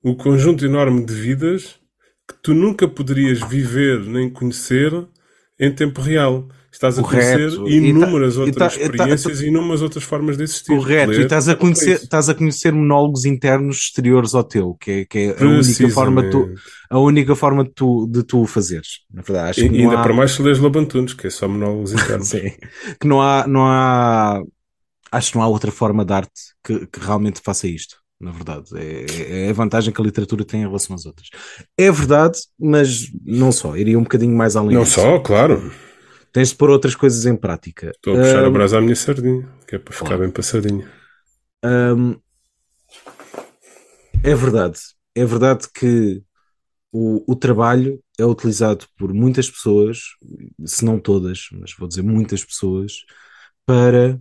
[0.03, 1.80] o conjunto enorme de vidas
[2.28, 4.91] que tu nunca poderias viver nem conhecer
[5.60, 6.47] em tempo real.
[6.72, 7.56] Estás a Correto.
[7.62, 10.43] conhecer inúmeras E tá- e outras tá- e tá- experiências e inúmeras outras formas de
[10.43, 10.76] existir.
[10.76, 14.74] Correto, Ler e estás a, é conhecer, estás a conhecer monólogos internos exteriores ao teu,
[14.76, 16.53] que é, que é a única forma de tu,
[16.89, 18.99] a única forma de tu, de tu o fazeres.
[19.10, 21.47] Na verdade, acho E, que ainda há, para mais se lês Lobantunes, que é só
[21.47, 22.28] monólogos internos.
[22.28, 22.51] Sim.
[22.99, 24.41] que não há, não há,
[25.14, 26.32] acho que não há outra forma de arte
[26.62, 27.95] que, que realmente faça isto.
[28.20, 31.30] Na verdade, é, é a vantagem que a literatura tem em relação às outras.
[31.78, 34.99] É verdade, mas não só, iria um bocadinho mais além Não disso.
[34.99, 35.72] só, claro.
[36.32, 37.91] Tens de pôr outras coisas em prática.
[37.91, 40.22] Estou a puxar a Ahm, brasa à minha sardinha, que é para ficar Claro.
[40.22, 40.86] bem passadinha.
[41.63, 42.22] Hum,
[44.24, 44.80] é verdade.
[45.16, 46.24] É verdade que
[46.91, 49.99] o, o trabalho é utilizado por muitas pessoas,
[50.66, 53.05] se não todas, mas vou dizer muitas pessoas,
[53.66, 54.20] para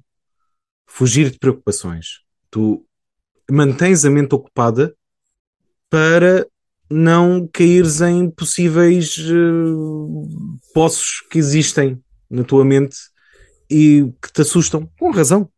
[0.86, 2.20] fugir de preocupações.
[2.51, 2.86] Tu
[3.51, 4.95] mantens a mente ocupada
[5.90, 6.47] para
[6.90, 12.97] não caíres em possíveis eh, poços que existem na tua mente
[13.70, 15.49] e que te assustam, com razão.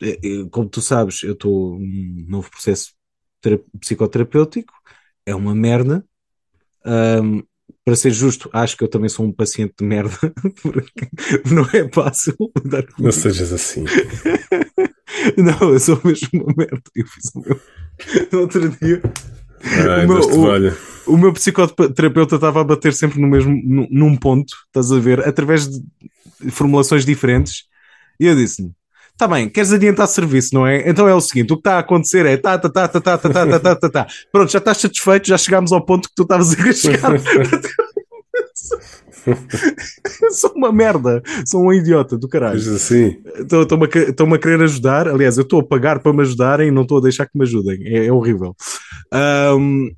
[0.00, 2.92] É- como tu sabes, eu estou num novo processo
[3.40, 4.72] tera- psicoterapêutico,
[5.26, 6.04] é uma merda.
[7.84, 10.16] Para ser justo, acho que eu também sou um paciente de merda,
[10.62, 11.08] porque
[11.50, 12.36] não é fácil
[12.98, 13.84] Não sejas assim.
[15.36, 16.80] Não, eu sou mesmo uma merda.
[16.94, 17.60] Eu fiz o meu.
[18.32, 19.02] No outro dia,
[19.90, 20.46] Ai, O meu- o-
[21.06, 25.26] o meu psicoterapeuta estava a bater sempre no mesmo num- num ponto, estás a ver,
[25.26, 25.82] através de
[26.50, 27.64] formulações diferentes,
[28.20, 28.70] e eu disse-lhe:
[29.16, 30.88] Tá bem, queres adiantar serviço, não é?
[30.88, 33.18] Então é o seguinte: o que está a acontecer é tá, tá, tá, tá, tá,
[33.18, 34.06] tá, tá, tá, tá, tá, tá.
[34.30, 37.10] Pronto, já estás satisfeito, já chegámos ao ponto que tu estavas a chegar.
[40.32, 42.58] sou uma merda, sou um idiota do caralho.
[42.58, 43.20] Assim.
[43.36, 45.08] Estão- Estão-me a, a querer ajudar.
[45.08, 47.44] Aliás, eu estou a pagar para me ajudarem e não estou a deixar que me
[47.44, 47.80] ajudem.
[47.86, 48.54] É, é horrível.
[49.12, 49.90] Ahm,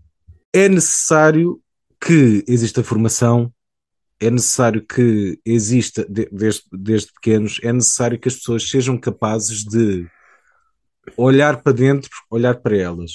[0.53, 1.61] é necessário
[2.01, 3.53] que exista formação,
[4.18, 9.64] é necessário que exista, de- desde, desde pequenos, é necessário que as pessoas sejam capazes
[9.64, 10.07] de
[11.16, 13.12] olhar para dentro, olhar para elas.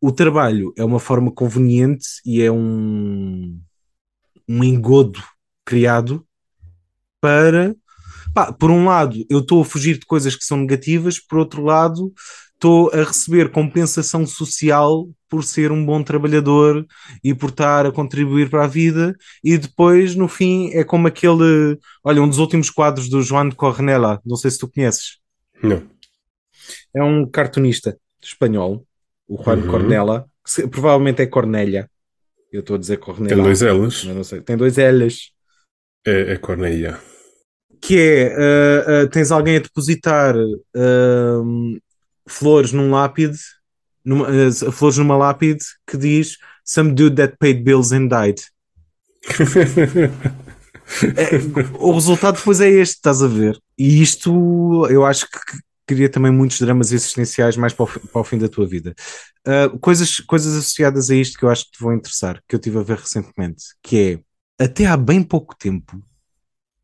[0.00, 3.60] O trabalho é uma forma conveniente e é um,
[4.48, 5.22] um engodo
[5.64, 6.24] criado
[7.20, 7.74] para
[8.34, 11.62] pá, por um lado, eu estou a fugir de coisas que são negativas, por outro
[11.64, 12.12] lado,
[12.54, 16.86] estou a receber compensação social por ser um bom trabalhador
[17.22, 21.78] e por estar a contribuir para a vida, e depois, no fim, é como aquele.
[22.02, 25.18] Olha, um dos últimos quadros do João de Cornella, não sei se tu conheces,
[25.62, 25.82] Não.
[26.94, 28.86] é um cartunista espanhol,
[29.28, 29.68] o Juan Uhum.
[29.68, 31.90] Cornella, que se- provavelmente é Cornélia.
[32.52, 33.34] Eu estou a dizer Cornella.
[33.34, 34.04] Tem dois L's.
[34.04, 34.40] não sei.
[34.40, 35.30] Tem dois L's.
[36.06, 36.98] É, é Corneia.
[37.80, 40.34] que é uh, uh, tens alguém a depositar
[40.74, 41.78] um,
[42.26, 43.38] flores num lápide,
[44.04, 48.40] numa, uh, flores numa lápide que diz Some dude that paid bills and died.
[51.16, 51.36] É,
[51.78, 53.58] o resultado depois é este, estás a ver?
[53.76, 55.38] E isto eu acho que
[55.88, 58.94] cria também muitos dramas existenciais mais para o, para o fim da tua vida.
[59.46, 62.58] Uh, coisas, coisas associadas a isto que eu acho que te vão interessar, que eu
[62.58, 64.22] estive a ver recentemente, que
[64.58, 66.02] é até há bem pouco tempo,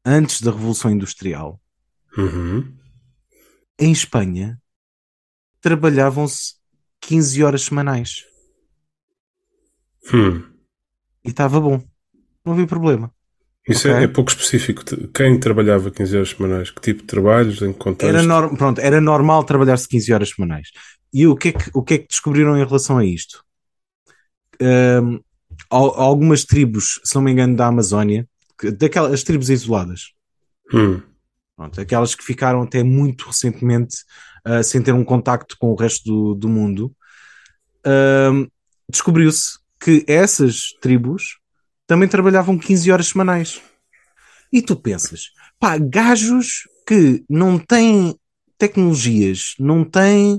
[0.05, 1.61] antes da Revolução Industrial,
[2.17, 2.73] Uhum.
[3.79, 4.61] em Espanha
[5.61, 6.55] trabalhavam-se
[7.01, 8.25] 15 horas semanais
[10.13, 10.45] Hum.
[11.25, 11.83] e estava bom,
[12.45, 13.13] não havia problema.
[13.69, 14.01] Isso Ok.
[14.01, 14.83] é, é pouco específico.
[15.15, 16.71] Quem trabalhava 15 horas semanais?
[16.71, 17.62] Que tipo de trabalhos?
[17.62, 18.09] Em que contexto?
[18.15, 20.69] Era, norm, pronto, era normal trabalhar-se 15 horas semanais.
[21.12, 23.43] E o que, é que, o que é que descobriram em relação a isto?
[25.71, 28.27] Al- algumas tribos, se não me engano, da Amazónia,
[28.59, 30.12] que- daquelas as tribos isoladas,
[30.73, 31.01] Hum.
[31.57, 33.97] pronto, aquelas que ficaram até muito recentemente
[34.45, 36.95] ah, sem ter um contacto com o resto do, do mundo,
[38.91, 41.39] descobriu-se que essas tribos
[41.87, 43.61] também trabalhavam 15 horas semanais.
[44.53, 48.14] E tu pensas, pá, gajos que não têm
[48.59, 50.35] tecnologias, não têm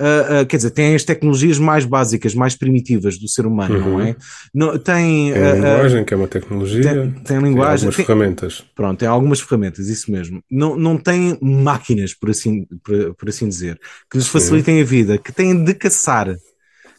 [0.00, 3.90] uh, uh, quer dizer, têm as tecnologias mais básicas, mais primitivas do ser humano, Uhum.
[3.90, 4.16] não é?
[4.54, 6.82] Não, tem, Tem a uh, linguagem, que é uma tecnologia.
[6.82, 8.64] tem, tem tem linguagem, algumas tem- ferramentas.
[8.74, 10.42] pronto, tem algumas ferramentas, isso mesmo.
[10.50, 13.78] Não, não tem máquinas, por assim, por, por assim dizer,
[14.10, 14.32] que lhes Sim.
[14.32, 16.34] facilitem a vida, que têm de caçar,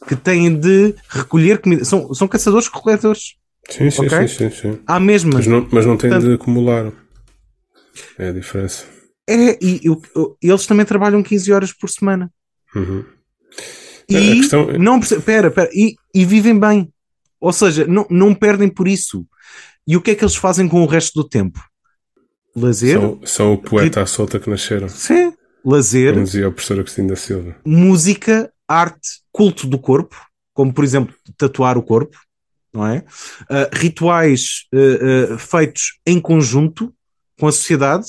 [0.07, 1.83] que têm de recolher comida.
[1.85, 3.35] São, são caçadores-coletores.
[3.71, 4.27] Sim, sim, Ok.
[4.27, 4.79] sim, sim, sim.
[4.85, 5.31] À mesma.
[5.35, 6.91] Mas não, mas não tem Portanto- de acumular.
[8.17, 8.85] É a diferença.
[9.29, 12.31] É, e eu- eu- eles também trabalham 15 horas por semana.
[12.75, 13.03] Uhum.
[14.09, 16.91] E A questão é- não pera, pera, e, e vivem bem.
[17.39, 19.25] Ou seja, não, não perdem por isso.
[19.87, 21.59] E o que é que eles fazem com o resto do tempo?
[22.55, 24.89] Lazer, São, são o poeta à solta que nasceram.
[24.89, 27.55] sim, lazer, Como dizia o professor Agostinho da Silva.
[27.65, 30.15] música, arte, culto do corpo,
[30.53, 32.17] como por exemplo tatuar o corpo,
[32.73, 33.03] não é?
[33.49, 36.93] Ah, rituais ah, ah, feitos em conjunto
[37.39, 38.05] com a sociedade,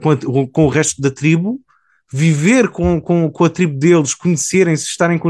[0.00, 1.60] com, a- com o resto da tribo,
[2.12, 5.20] viver com, com, com a tribo deles, conhecerem-se, estarem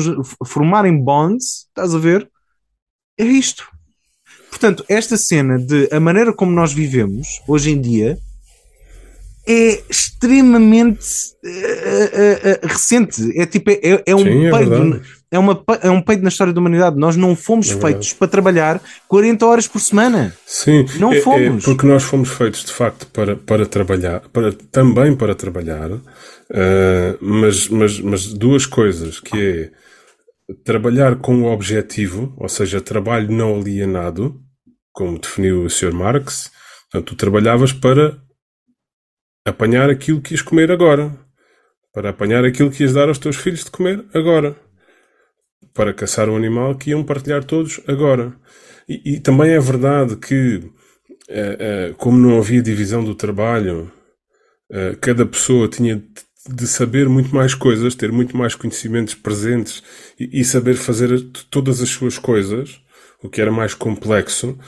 [0.47, 2.31] formarem bonds, estás a ver?
[3.19, 3.69] É isto.
[4.49, 8.19] Portanto, esta cena de a maneira como nós vivemos hoje em dia
[9.49, 11.07] é extremamente
[11.43, 13.23] eh, eh, eh, recente.
[13.41, 16.53] É tipo, é, é um Sim, é peido, é, uma, é um peido na história
[16.53, 16.97] da humanidade.
[16.99, 20.35] Nós não fomos É feitos para trabalhar 40 horas por semana.
[20.47, 21.65] Sim, Não é- é fomos.
[21.65, 25.91] porque nós fomos feitos de facto para, para trabalhar, para, também para trabalhar,
[26.53, 29.71] ah, mas, mas, mas duas coisas, que é
[30.65, 34.37] trabalhar com o objetivo, ou seja, trabalho não alienado,
[34.93, 35.93] como definiu o Sr.
[35.95, 36.51] Marx.
[36.91, 38.19] Portanto, tu trabalhavas para
[39.49, 41.13] apanhar aquilo que ias comer agora,
[41.95, 44.57] para apanhar aquilo que ias dar aos teus filhos de comer agora,
[45.75, 48.33] para caçar um animal que iam partilhar todos agora.
[48.89, 50.63] E, e também é verdade que,
[51.29, 51.57] eh,
[51.91, 53.91] eh, como não havia divisão do trabalho,
[54.71, 59.83] eh, cada pessoa tinha de- de saber muito mais coisas, ter muito mais conhecimentos presentes
[60.21, 61.11] e, e saber fazer
[61.51, 62.81] todas as suas coisas,
[63.23, 64.59] o que era mais complexo.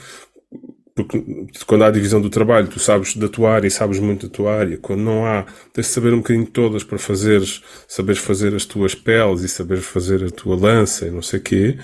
[0.95, 1.23] Porque
[1.65, 4.53] quando há divisão do trabalho, tu sabes da tua área e sabes muito da tua
[4.53, 4.77] área.
[4.77, 8.65] Quando não há, tens de saber um bocadinho de todas para fazeres, saberes fazer as
[8.65, 11.77] tuas peles e saberes fazer a tua lança e não sei o quê.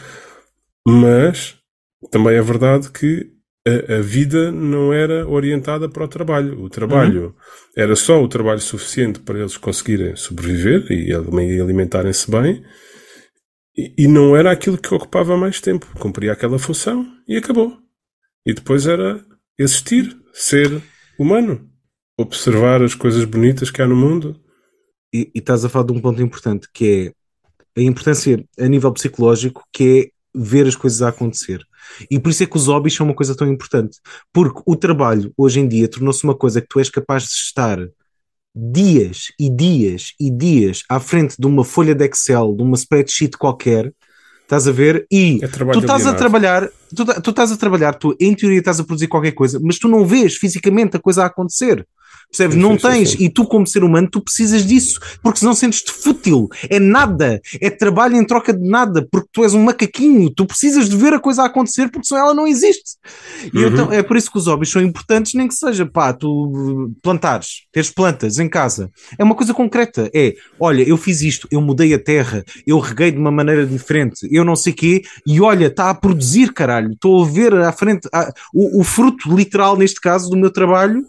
[0.85, 1.55] Mas
[2.11, 3.27] também é verdade que
[3.67, 6.61] a, a vida não era orientada para o trabalho.
[6.61, 7.35] O trabalho
[7.75, 12.63] era só o trabalho suficiente para eles conseguirem sobreviver e ali- alimentarem-se bem.
[13.75, 15.87] E não era aquilo que ocupava mais tempo.
[15.99, 17.86] Cumpria aquela função e acabou.
[18.47, 19.21] E depois era
[19.59, 20.81] existir, ser
[21.19, 21.69] humano,
[22.17, 24.39] observar as coisas bonitas que há no mundo.
[25.13, 27.13] E, e estás a falar de um ponto importante que
[27.75, 31.61] é a importância a nível psicológico, que é ver as coisas a acontecer.
[32.09, 33.99] E por isso é que os hobbies são uma coisa tão importante.
[34.31, 37.85] Porque o trabalho, hoje em dia, tornou-se uma coisa que tu és capaz de estar
[38.55, 43.37] dias e dias e dias à frente de uma folha de Excel, de uma spreadsheet
[43.37, 43.93] qualquer,
[44.47, 45.05] estás a ver?
[45.11, 48.79] E É tu estás a trabalhar, tu, tu estás a trabalhar, tu em teoria estás
[48.79, 51.85] a produzir qualquer coisa, mas tu não vês fisicamente a coisa a acontecer.
[52.29, 52.55] Percebes?
[52.55, 53.17] Sim, não sim, tens, sim.
[53.23, 56.49] e tu, como ser humano, tu precisas disso, porque senão sentes-te fútil.
[56.69, 60.89] É nada, é trabalho em troca de nada, porque tu és um macaquinho, tu precisas
[60.89, 62.97] de ver a coisa a acontecer, porque senão ela não existe.
[63.53, 63.67] E Uhum.
[63.67, 67.63] então é por isso que os hobbies são importantes, nem que seja, pá, tu plantares,
[67.71, 68.89] teres plantas em casa.
[69.17, 70.09] É uma coisa concreta.
[70.13, 74.27] É, olha, eu fiz isto, eu mudei a terra, eu reguei de uma maneira diferente,
[74.31, 76.91] eu não sei quê, e olha, está a produzir, caralho.
[76.93, 81.05] Estou a ver à frente ah, o, o fruto literal, neste caso, do meu trabalho,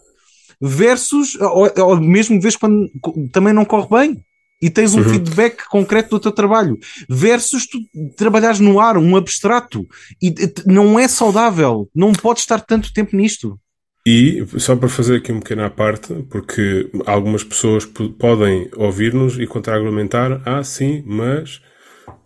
[0.61, 2.91] versus, ou, ou mesmo vês quando
[3.33, 4.25] também não corre bem.
[4.61, 5.05] E tens um Uhum.
[5.05, 6.77] feedback concreto do teu trabalho,
[7.09, 7.79] versus tu
[8.17, 9.87] trabalhares no ar, um abstrato,
[10.21, 10.35] e
[10.67, 13.57] não é saudável, não podes estar tanto tempo nisto.
[14.05, 19.39] E só para fazer aqui um pequeno à parte, porque algumas pessoas po- podem ouvir-nos
[19.39, 21.61] e contra-argumentar, ah, sim, mas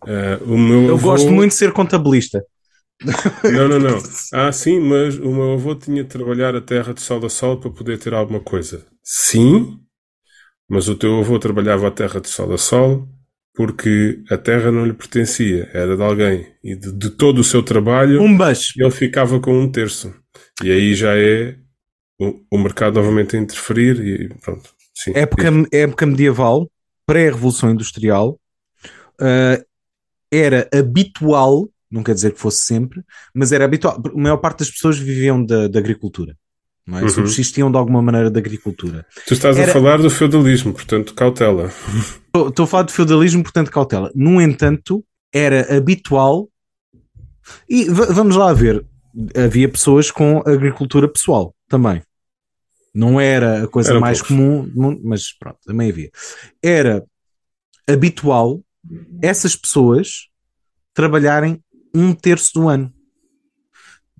[0.06, 1.10] ah, o meu Eu avô...
[1.10, 2.42] gosto muito de ser contabilista.
[3.52, 3.98] Não, não, não.
[4.32, 7.58] Ah, sim, mas o meu avô tinha de trabalhar a terra de sol a sol
[7.58, 8.84] para poder ter alguma coisa.
[9.02, 9.78] Sim,
[10.68, 13.08] mas o teu avô trabalhava a terra de sol a sol
[13.54, 16.46] porque a terra não lhe pertencia, era de alguém.
[16.64, 18.72] E de, de todo o seu trabalho, Um beijo.
[18.78, 20.14] ele ficava com um terço.
[20.64, 21.56] E aí já é
[22.18, 24.70] o, o mercado novamente a interferir e pronto.
[24.94, 26.70] Sim, Época, época medieval,
[27.06, 28.38] pré-revolução industrial,
[29.20, 29.62] ah,
[30.32, 33.02] era habitual, não quer dizer que fosse sempre,
[33.34, 34.00] mas era habitual.
[34.04, 36.36] A maior parte das pessoas viviam da, da agricultura.
[36.86, 37.02] Não é?
[37.02, 37.08] Uhum.
[37.10, 39.06] Subsistiam de alguma maneira da agricultura.
[39.26, 41.70] Tu estás Era- a falar do feudalismo, portanto, cautela.
[42.48, 44.10] Estou a falar de feudalismo, portanto, cautela.
[44.14, 46.48] No entanto, era habitual.
[47.68, 48.84] E va- vamos lá ver.
[49.36, 52.02] Havia pessoas com agricultura pessoal também.
[52.94, 54.36] Não era a coisa Eram mais poucos.
[54.36, 56.10] comum, do mas pronto, também havia.
[56.62, 57.04] Era
[57.88, 58.60] habitual
[59.22, 60.28] essas pessoas
[60.94, 61.62] trabalharem
[61.94, 62.92] um terço do ano.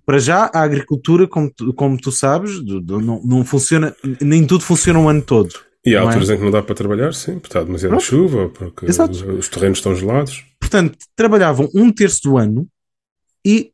[0.04, 4.98] Para já, a agricultura, como tu, como tu sabes, não, não funciona, nem tudo funciona
[4.98, 5.54] o ano todo.
[5.84, 6.08] E há Não é?
[6.08, 8.04] alturas em que não dá para trabalhar, sim, porque está demasiada Pronto.
[8.04, 9.12] chuva, porque Exato.
[9.12, 10.44] os, os terrenos estão gelados.
[10.60, 12.68] Portanto, trabalhavam um terço do ano
[13.44, 13.72] e.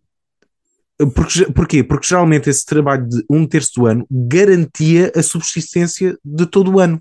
[1.14, 1.84] Porque, porquê?
[1.84, 6.80] Porque geralmente esse trabalho de um terço do ano garantia a subsistência de todo o
[6.80, 7.01] ano.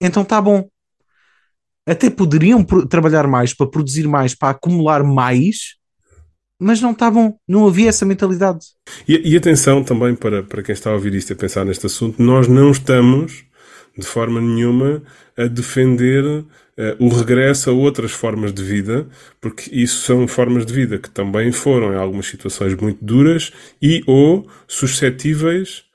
[0.00, 0.68] Então está bom.
[1.88, 5.76] Até poderiam trabalhar mais para produzir mais, para acumular mais,
[6.60, 7.36] mas não está bom.
[7.48, 8.66] Não havia essa mentalidade.
[9.08, 11.86] E, e atenção também para, para quem está a ouvir isto e a pensar neste
[11.86, 13.44] assunto, nós não estamos
[13.96, 15.02] de forma nenhuma
[15.36, 16.44] a defender
[16.76, 19.08] eh, o regresso a outras formas de vida,
[19.40, 24.02] porque isso são formas de vida que também foram, em algumas situações, muito duras e
[24.06, 25.87] ou suscetíveis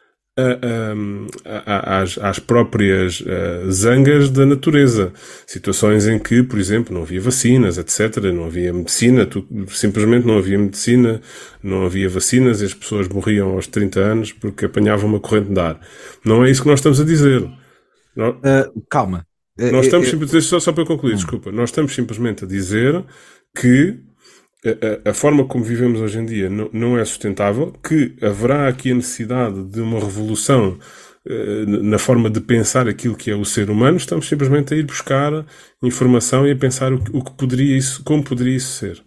[1.65, 5.11] às, às próprias eh, zangas da natureza.
[5.45, 10.37] Situações em que, por exemplo, não havia vacinas, etc., não havia medicina, tu- simplesmente não
[10.37, 11.21] havia medicina,
[11.61, 15.59] não havia vacinas e as pessoas morriam aos 30 anos porque apanhavam uma corrente de
[15.59, 15.79] ar.
[16.25, 17.47] Não é isso que nós estamos a dizer.
[18.15, 19.25] Nós, Ah, calma.
[19.69, 23.03] nós Eh, estamos eh, simplesmente, só, só para concluir, desculpa, nós estamos simplesmente a dizer
[23.55, 23.99] que
[25.05, 28.91] a, a- forma como vivemos hoje em dia não, não é sustentável, que haverá aqui
[28.91, 30.77] a necessidade de uma revolução
[31.27, 34.83] eh, na forma de pensar aquilo que é o ser humano, estamos simplesmente a ir
[34.85, 35.45] buscar
[35.81, 39.03] informação e a pensar o, que- o que poderia isso, como poderia isso ser.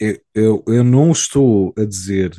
[0.00, 2.32] eu, eu, eu não estou a dizer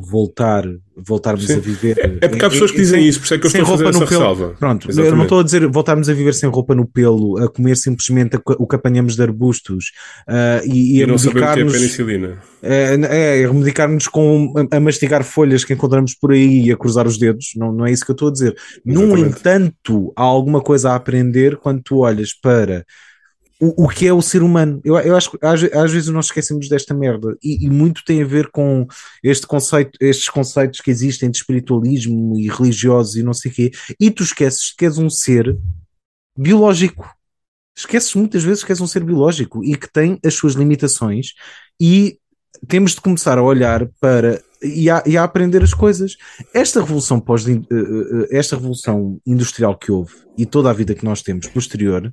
[0.00, 0.64] voltar,
[0.96, 1.54] voltarmos Sim.
[1.54, 2.18] a viver.
[2.20, 3.74] É porque há pessoas que dizem sem- isso, por isso é que eu sem estou
[3.74, 4.20] a fazer essa no pelo.
[4.20, 4.54] ressalva.
[4.56, 5.16] Pronto, eu Exatamente.
[5.16, 8.40] não estou a dizer voltarmos a viver sem roupa no pelo, a comer simplesmente a
[8.58, 9.86] o que apanhamos de arbustos
[10.28, 12.38] ah, e, e E a não saber o que é penicilina.
[12.62, 16.76] é, é, a medicar-nos com a, a mastigar folhas que encontramos por aí e a
[16.76, 17.50] cruzar os dedos.
[17.56, 18.56] Não, não é isso que eu estou a dizer.
[18.84, 19.38] No Exatamente.
[19.40, 22.84] entanto, há alguma coisa a aprender quando tu olhas para
[23.60, 24.80] o, o que é o ser humano.
[24.84, 28.22] Eu, eu acho que às, às vezes nós esquecemos desta merda e, e muito tem
[28.22, 28.86] a ver com
[29.22, 33.70] este conceito, estes conceitos que existem de espiritualismo e religiosos e não sei o quê.
[34.00, 35.56] E tu esqueces que és um ser
[36.36, 37.08] biológico.
[37.76, 41.34] Esqueces muitas vezes que és um ser biológico e que tem as suas limitações
[41.80, 42.18] e
[42.66, 46.16] temos de começar a olhar para e a, e a aprender as coisas.
[46.52, 51.04] Esta revolução pós eh, eh, esta revolução industrial que houve e toda a vida que
[51.04, 52.12] nós temos posterior,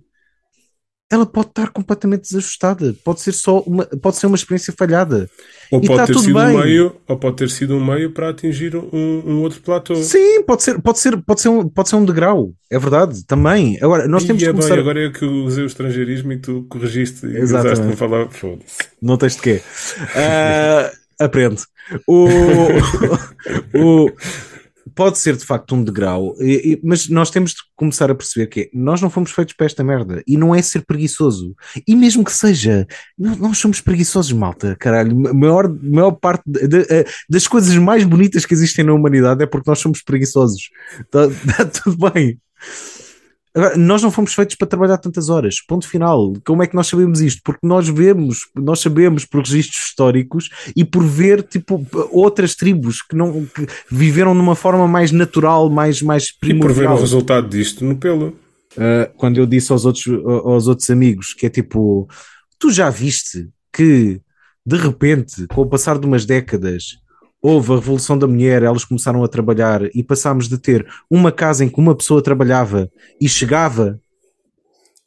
[1.12, 2.96] ela pode estar completamente desajustada.
[3.04, 5.30] Pode ser só uma, pode ser uma experiência falhada.
[5.72, 6.58] Ou E pode tá ter sido um bem.
[6.58, 8.90] meio, ou pode ter sido um meio para atingir um,
[9.26, 9.96] um outro platô.
[9.96, 12.54] Sim, pode ser, pode ser, pode ser, um, pode ser um degrau.
[12.72, 13.78] É verdade, também.
[13.82, 14.80] Agora, nós temos e de é bem, começar.
[14.80, 18.30] agora é que eu usei o estrangeirismo e tu corrigiste e usaste-me a falar.
[18.32, 18.78] Foda-se.
[19.02, 19.62] Não tens de quê?
[20.16, 21.62] Ah, aprende.
[22.08, 22.26] O,
[23.76, 24.12] o-
[24.94, 26.36] pode ser de facto um degrau,
[26.84, 29.84] mas nós temos de começar a perceber que é, nós não fomos feitos para esta
[29.84, 31.56] merda e não é ser preguiçoso.
[31.88, 32.86] E mesmo que seja,
[33.18, 35.16] nós, somos preguiçosos, malta, caralho.
[35.34, 39.46] Maior, maior parte de- de- eh, das coisas mais bonitas que existem na humanidade é
[39.48, 40.70] porque nós somos preguiçosos.
[41.00, 41.28] Está
[41.84, 42.40] tudo bem.
[43.56, 45.62] Agora, nós não fomos feitos para trabalhar tantas horas.
[45.66, 46.34] Ponto final.
[46.46, 47.42] Como é que nós sabemos isto?
[47.44, 53.16] Porque nós vemos, nós sabemos por registros históricos e por ver tipo outras tribos que
[53.16, 56.98] não que viveram numa forma mais natural, mais mais E por ver o primordial.
[57.00, 58.38] resultado disto no pelo.
[58.76, 60.06] Uh, quando eu disse aos outros
[60.44, 62.10] aos outros amigos que é tipo,
[62.60, 64.20] tu já viste que
[64.66, 66.98] de repente, com o passar de umas décadas,
[67.46, 71.64] houve a revolução da mulher, elas começaram a trabalhar e passámos de ter uma casa
[71.64, 72.90] em que uma pessoa trabalhava
[73.22, 74.00] e chegava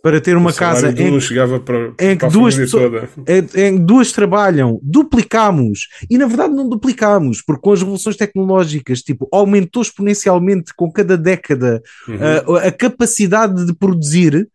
[0.01, 4.13] para ter uma casa em chegava para, em que duas pessoas- em, em que duas
[4.13, 10.73] trabalham, duplicamos, e na verdade não duplicamos, porque com as revoluções tecnológicas, tipo, aumentou exponencialmente
[10.75, 12.57] com cada década Uhum.
[12.57, 14.49] a, a capacidade de produzir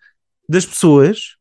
[0.47, 1.35] das pessoas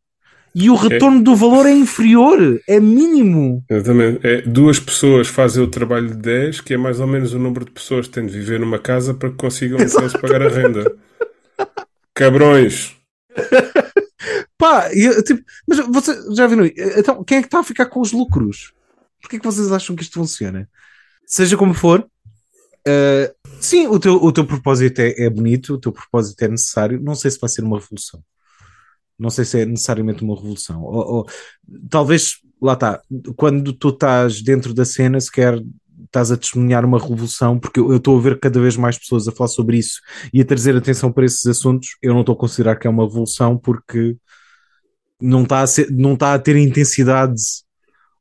[0.55, 3.64] e o retorno do valor é inferior, é mínimo.
[3.68, 4.26] Exatamente.
[4.26, 7.64] É, duas pessoas fazem o trabalho de 10, que é mais ou menos o número
[7.64, 10.94] de pessoas que têm de viver numa casa para que consigam eles pagar a renda.
[12.14, 12.96] Cabrões!
[14.59, 16.64] Pá, eu, tipo, mas você já viram?
[16.66, 18.72] Então, quem é que está a ficar com os lucros?
[19.20, 20.68] Porquê que vocês acham que isto funciona?
[21.26, 22.07] Seja como for,
[22.86, 27.00] eh, sim, o teu, o teu propósito é, é bonito, o teu propósito é necessário.
[27.00, 28.22] Não sei se vai ser uma revolução.
[29.22, 30.82] Não sei se é necessariamente uma revolução.
[30.82, 31.26] Ou, ou-
[31.90, 33.00] talvez, lá está,
[33.36, 35.62] quando tu estás dentro da cena, sequer
[36.04, 39.32] estás a testemunhar uma revolução, porque eu estou a ver cada vez mais pessoas a
[39.32, 40.00] falar sobre isso
[40.32, 41.96] e a trazer atenção para esses assuntos.
[42.02, 44.16] Eu não estou a considerar que é uma revolução porque
[45.20, 47.40] não está a, não está a ter a intensidade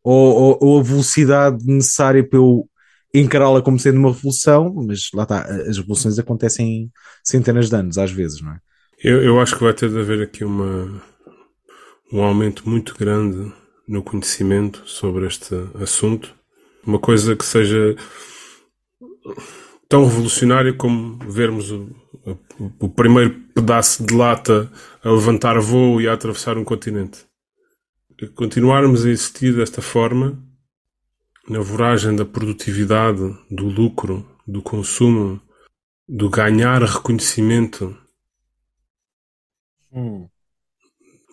[0.03, 2.67] ou, ou- ou a velocidade necessária para eu
[3.13, 6.91] encará-la como sendo uma revolução, mas lá está, as revoluções acontecem
[7.23, 8.59] centenas de anos às vezes, não é?
[9.03, 11.01] Eu, eu acho que vai ter de haver aqui uma,
[12.13, 13.51] um aumento muito grande
[13.87, 16.35] no conhecimento sobre este assunto.
[16.85, 17.95] Uma coisa que seja
[19.89, 21.89] tão revolucionária como vermos o,
[22.79, 24.71] o, primeiro pedaço de lata
[25.03, 27.25] a levantar voo e a atravessar um continente.
[28.35, 30.39] Continuarmos a existir desta forma,
[31.49, 35.41] na voragem da produtividade, do lucro, do consumo,
[36.07, 37.97] do ganhar reconhecimento
[39.91, 40.29] Hum.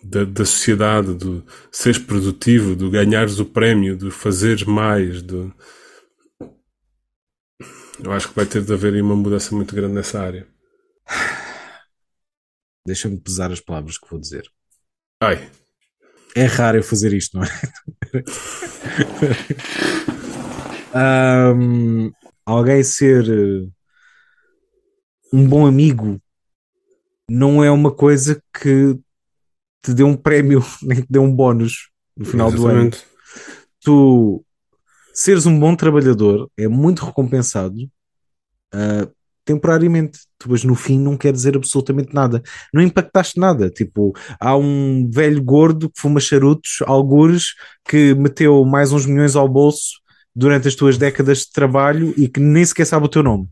[0.03, 5.53] da, da sociedade, do seres produtivo, do ganhares o prémio, do fazeres mais, do...
[8.03, 10.47] Eu acho que vai ter de haver aí uma mudança muito grande nessa área.
[12.85, 14.49] Deixa-me pesar as palavras que vou dizer.
[15.21, 15.49] Ai,
[16.35, 17.49] É raro eu fazer isto, não é?
[20.93, 22.11] Ahm,
[22.45, 23.69] alguém ser eh,
[25.31, 26.19] um bom amigo
[27.29, 28.97] não é uma coisa que
[29.81, 32.79] te dê um prémio nem te dê um bónus no final do ano.
[32.81, 33.05] exatamente.
[33.81, 34.43] Tu
[35.13, 37.75] seres um bom trabalhador é muito recompensado
[38.73, 39.07] ah,
[39.49, 40.19] temporariamente.
[40.37, 42.41] Tu, mas no fim, não quer dizer absolutamente nada.
[42.73, 43.69] Não impactaste nada.
[43.69, 49.49] Tipo, há um velho gordo que fuma charutos, algures, que meteu mais uns milhões ao
[49.49, 49.99] bolso
[50.35, 53.49] durante as tuas décadas de trabalho e que nem sequer sabe o teu nome.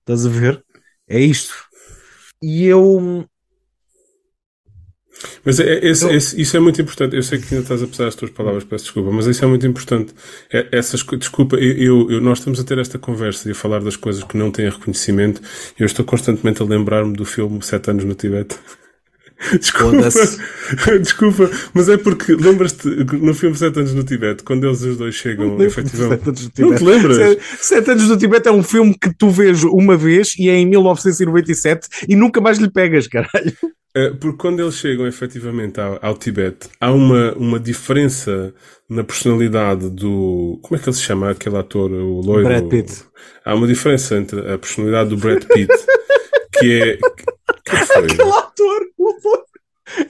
[0.00, 0.64] Estás a ver?
[1.06, 1.54] É isto.
[2.46, 3.24] E eu.
[5.44, 7.16] Mas é- é- esse- Eu- esse- isso é muito importante.
[7.16, 9.48] Eu sei que ainda estás a pesar as tuas palavras, peço desculpa, mas isso é
[9.48, 10.12] muito importante.
[10.52, 13.96] É- essas, desculpa, eu- eu- nós estamos a ter esta conversa e a falar das
[13.96, 15.40] coisas que não têm reconhecimento.
[15.78, 18.56] Eu estou constantemente a lembrar-me do filme Sete Anos no Tibete.
[19.58, 20.08] Desculpa,
[21.00, 25.14] desculpa, mas é porque lembras-te no filme Sete Anos no Tibete, quando eles os dois
[25.14, 26.28] chegam efetivamente.
[26.28, 27.16] Anos do Não te lembras?
[27.16, 30.56] Sete, Sete anos do Tibete é um filme que tu vês uma vez e é
[30.56, 33.52] em 1997 e nunca mais lhe pegas, caralho.
[33.96, 38.52] Uh, porque quando eles chegam efetivamente ao, ao Tibete, há uma, uma diferença
[38.88, 40.58] na personalidade do.
[40.62, 41.30] Como é que ele se chama?
[41.30, 42.44] Aquele ator, o loiro?
[42.44, 43.04] Brad Pitt.
[43.44, 45.72] Há uma diferença entre a personalidade do Brad Pitt,
[46.58, 46.96] que é.
[47.64, 48.04] Que foi?
[48.04, 48.80] Aquele ator.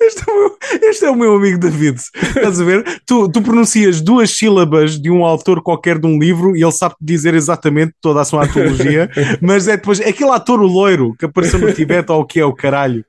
[0.00, 0.56] Este é, o meu,
[0.88, 1.98] este é o meu amigo David.
[2.14, 2.84] Estás a ver?
[3.04, 6.94] Tu, tu pronuncias duas sílabas de um autor qualquer de um livro e ele sabe
[7.00, 9.10] dizer exatamente toda a sua antologia,
[9.42, 12.44] mas é depois aquele ator, o loiro, que apareceu no Tibete ou o que é
[12.44, 13.04] o caralho.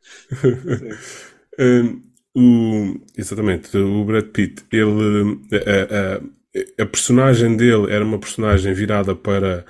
[1.59, 2.01] Um,
[2.35, 6.17] o, exatamente, o Brad Pitt, ele, a,
[6.79, 9.65] a- a personagem dele era uma personagem virada para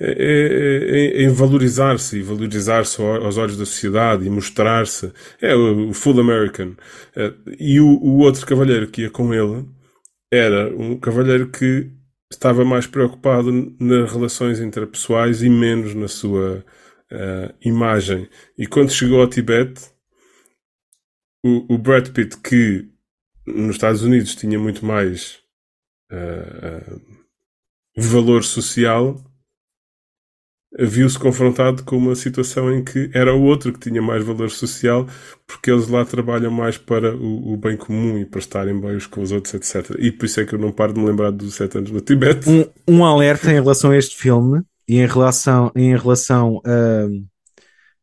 [0.00, 5.12] em, em valorizar-se e valorizar-se ao- aos olhos da sociedade e mostrar-se.
[5.40, 6.74] É o, full American.
[7.58, 9.66] E o, o outro cavalheiro que ia com ele
[10.32, 11.90] era um cavalheiro que
[12.30, 16.64] estava mais preocupado nas relações interpessoais e menos na sua
[17.10, 18.28] eh, imagem.
[18.56, 19.82] E quando chegou ao Tibete,
[21.44, 22.86] o, o Brad Pitt, que
[23.46, 25.40] nos Estados Unidos tinha muito mais
[26.12, 27.00] eh, eh,
[27.96, 29.16] valor social,
[30.78, 35.06] viu-se confrontado com uma situação em que era o outro que tinha mais valor social,
[35.46, 39.06] porque eles lá trabalham mais para o, o bem comum e para estarem bem uns
[39.06, 39.96] com os outros, etc.
[39.98, 42.00] E por isso é que eu não paro de me lembrar dos sete anos no
[42.00, 42.48] Tibete.
[42.48, 47.06] um, um alerta em relação a este filme e em relação, em relação a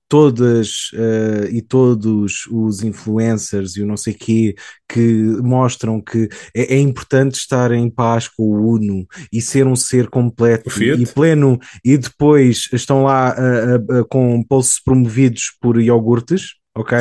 [0.08, 4.56] todas eh, e todos os influencers e o não sei quê
[4.88, 5.02] que
[5.42, 10.08] mostram que é, é importante estar em paz com o Uno e ser um ser
[10.08, 16.98] completo e pleno e depois estão lá ah, ah, com posts promovidos por iogurtes, ok?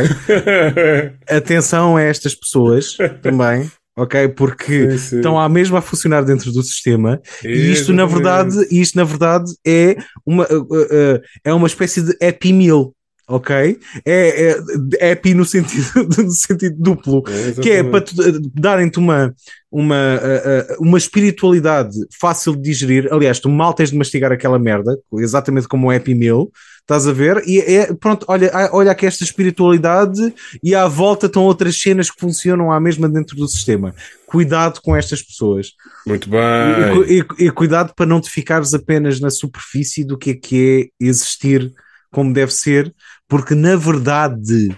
[1.28, 4.28] Atenção a estas pessoas também, ok?
[4.28, 5.16] Porque Sim, sim.
[5.16, 9.50] estão à mesma a funcionar dentro do sistema e isto na verdade, isto na verdade
[9.66, 12.93] é uma, uh, uh, uh, é uma espécie de happy meal,
[13.28, 13.78] ok?
[14.04, 14.56] É,
[15.00, 15.86] é happy no sentido,
[16.18, 19.34] no sentido duplo, É, que é para uh, darem-te uma,
[19.70, 23.08] uma, uh, uh, uma espiritualidade fácil de digerir.
[23.12, 26.50] Aliás, tu mal tens de mastigar aquela merda, exatamente como o happy meal.
[26.82, 27.42] Estás a ver?
[27.46, 30.20] E é, pronto, olha, olha aqui esta espiritualidade
[30.62, 33.94] e à volta estão outras cenas que funcionam à mesma dentro do sistema.
[34.26, 35.68] Cuidado com estas pessoas.
[36.06, 37.24] Muito E, bem.
[37.26, 40.90] cu- e- e cuidado para não te ficares apenas na superfície do que é que
[41.00, 41.72] é existir
[42.14, 42.94] como deve ser,
[43.28, 44.70] porque na verdade,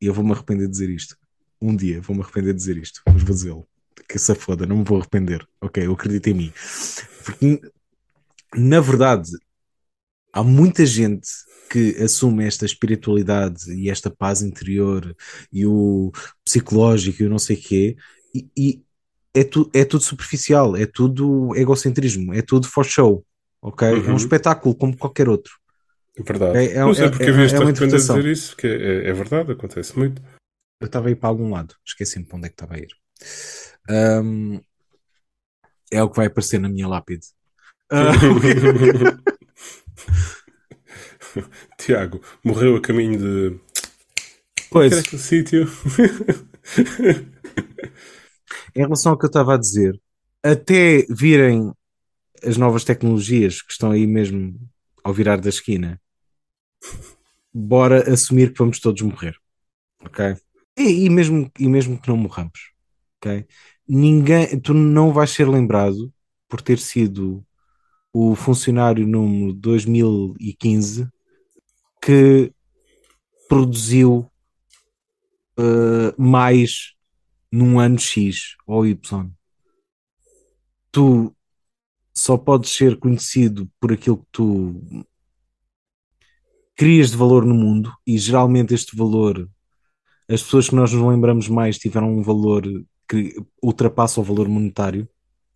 [0.00, 1.16] eu vou-me arrepender de dizer isto.
[1.60, 3.66] Um dia vou-me arrepender de dizer isto, mas vou dizê-lo.
[4.08, 5.46] Que se foda, não me vou arrepender.
[5.60, 6.52] Ok, eu acredito em mim.
[7.24, 7.60] Porque,
[8.54, 9.30] na verdade,
[10.32, 11.28] há muita gente
[11.70, 15.16] que assume esta espiritualidade e esta paz interior
[15.52, 16.12] e o
[16.44, 17.96] psicológico e o não sei quê,
[18.34, 18.82] e, e
[19.34, 23.24] é, tu, é tudo superficial, é tudo egocentrismo, é tudo for show,
[23.62, 23.88] ok?
[23.88, 24.12] É Uhum.
[24.12, 25.52] um espetáculo como qualquer outro.
[26.18, 26.58] Verdade.
[26.58, 29.12] É- é- não sei é- porque é- havia esta é dizer isso, que é, é
[29.12, 30.22] verdade, acontece muito.
[30.80, 32.88] Eu estava a ir para algum lado, esqueci-me para onde é que estava a ir.
[33.88, 34.60] Um,
[35.90, 37.26] é o que vai aparecer na minha lápide.
[41.78, 43.58] Tiago, morreu a caminho de.
[44.70, 45.66] pois, aquele sítio.
[48.74, 50.00] em relação ao que eu estava a dizer,
[50.42, 51.72] até virem
[52.44, 54.58] as novas tecnologias que estão aí mesmo
[55.02, 56.00] ao virar da esquina,
[57.52, 59.36] bora assumir que vamos todos morrer,
[60.00, 60.36] ok?
[60.76, 62.72] E, e mesmo, e mesmo que não morramos,
[63.16, 63.46] ok?
[63.86, 66.12] Ninguém, tu não vais ser lembrado
[66.48, 67.44] por ter sido
[68.12, 71.08] o funcionário número 2015
[72.00, 72.52] que
[73.48, 74.30] produziu
[75.58, 76.94] uh, mais
[77.50, 79.30] num ano X ou Y.
[80.90, 81.34] Tu
[82.14, 85.04] só podes ser conhecido por aquilo que tu
[86.76, 89.48] crias de valor no mundo e geralmente este valor,
[90.28, 92.64] as pessoas que nós nos lembramos mais tiveram um valor
[93.08, 95.08] que ultrapassa o valor monetário.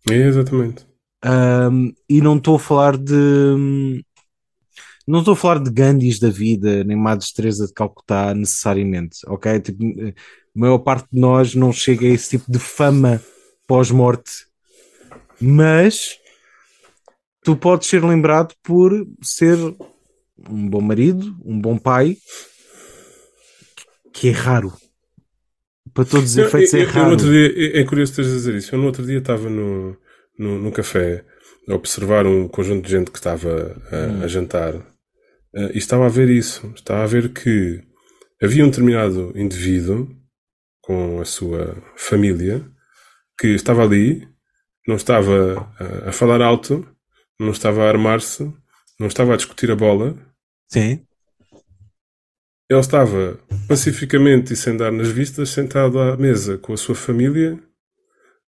[0.09, 0.87] É, exatamente.
[1.25, 4.03] Um, e não estou a falar de
[5.07, 9.59] não estou a falar de Gandhis da vida, nem Madre Teresa de Calcutá necessariamente, ok?
[9.61, 10.13] Tipo, a
[10.53, 13.21] maior parte de nós não chega a esse tipo de fama
[13.65, 14.31] pós-morte,
[15.39, 16.17] mas
[17.47, 18.91] tu podes ser lembrado por
[19.23, 19.57] ser
[20.49, 22.17] um bom marido, um bom pai,
[24.13, 24.73] que é raro.
[25.93, 27.05] Para todos os efeitos eu, é eu, eu, raro.
[27.05, 28.75] no outro dia, é curioso teres a dizer isso.
[28.75, 29.95] Eu no outro dia estava no,
[30.37, 31.23] no, no café
[31.69, 34.75] a observar um conjunto de gente que estava a, a jantar
[35.55, 36.69] eh, e estava a ver isso.
[36.75, 37.81] Estava a ver que
[38.43, 40.05] havia um determinado indivíduo
[40.81, 42.69] com a sua família
[43.39, 44.27] que estava ali,
[44.85, 46.85] não estava a, a falar alto,
[47.39, 48.51] não estava a armar-se,
[48.99, 50.15] não estava a discutir a bola.
[50.69, 51.03] Sim.
[52.69, 57.57] Ele estava pacificamente e sem dar nas vistas, sentado à mesa com a sua família,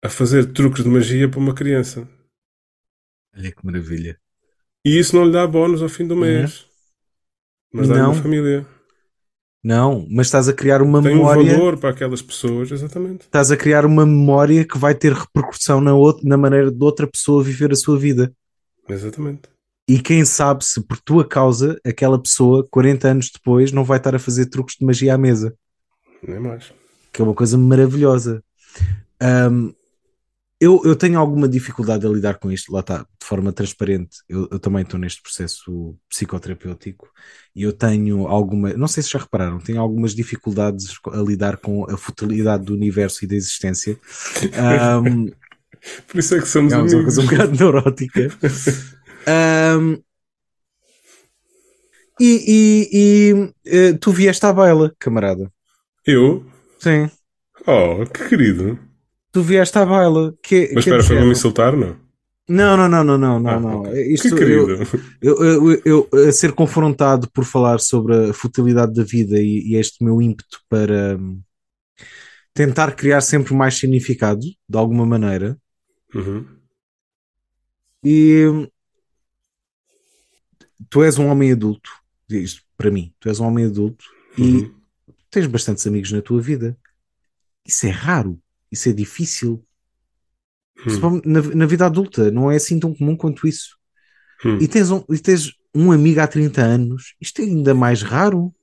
[0.04, 2.08] a fazer truques de magia para uma criança.
[3.36, 4.18] Olha que maravilha.
[4.84, 6.66] E isso não lhe dá bónus ao fim do mês.
[7.72, 8.12] Mas dá Não.
[8.12, 8.66] uma família.
[9.64, 11.52] Não, mas estás a criar uma Tem um memória.
[11.58, 13.22] valor para aquelas pessoas, exatamente.
[13.26, 17.06] Estás a criar uma memória que vai ter repercussão na, outra, na maneira de outra
[17.06, 18.34] pessoa viver a sua vida.
[18.90, 19.50] Exatamente.
[19.88, 24.14] E quem sabe se por tua causa aquela pessoa, 40 anos depois, não vai estar
[24.14, 25.56] a fazer truques de magia à mesa.
[26.22, 26.74] Nem mais.
[27.14, 28.44] que é uma coisa maravilhosa.
[29.22, 29.74] Um,
[30.60, 34.18] eu, eu tenho alguma dificuldade a lidar com isto, lá está, de forma transparente.
[34.28, 37.08] Eu, eu também estou neste processo psicoterapêutico
[37.56, 41.86] e eu tenho alguma, não sei se já repararam, tenho algumas dificuldades a lidar com
[41.90, 43.98] a futilidade do universo e da existência.
[45.04, 45.32] Um,
[46.08, 47.04] Por isso é que somos é uma amigos.
[47.04, 48.28] coisa um bocado neurótica.
[49.30, 50.02] Um,
[52.20, 55.52] e e- e, eh, tu vieste à baila, camarada.
[56.06, 56.46] Eu?
[56.80, 57.10] Sim.
[57.68, 58.80] Oh, que querido.
[59.34, 60.34] Tu vieste à baila.
[60.42, 61.26] Que, Mas que é espera, género.
[61.26, 61.98] me insultar, não?
[62.50, 63.82] Não, não, não, não, não, não, Ah, não.
[63.82, 64.14] ok.
[64.14, 64.84] Isto, que eu, querido.
[65.22, 65.82] eu, eu,
[66.14, 70.22] eu- a ser confrontado por falar sobre a futilidade da vida e, e este meu
[70.22, 71.42] ímpeto para hum,
[72.54, 75.58] tentar criar sempre mais significado, de alguma maneira,
[76.18, 76.46] Uhum.
[78.04, 78.46] e
[80.90, 81.90] tu és um homem adulto,
[82.30, 84.06] isto para mim, tu és um homem adulto
[84.38, 84.76] e Uhum.
[85.30, 86.78] tens bastantes amigos na tua vida.
[87.66, 88.40] Isso é raro,
[88.72, 89.64] isso é difícil.
[90.78, 90.84] Hum.
[90.84, 93.78] Principalmente Na, na vida adulta, não é assim tão comum quanto isso.
[94.46, 94.58] Hum.
[94.62, 98.54] E tens, um, e tens um amigo há 30 anos, isto é ainda mais raro.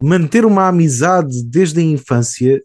[0.00, 2.62] Manter uma amizade desde a infância,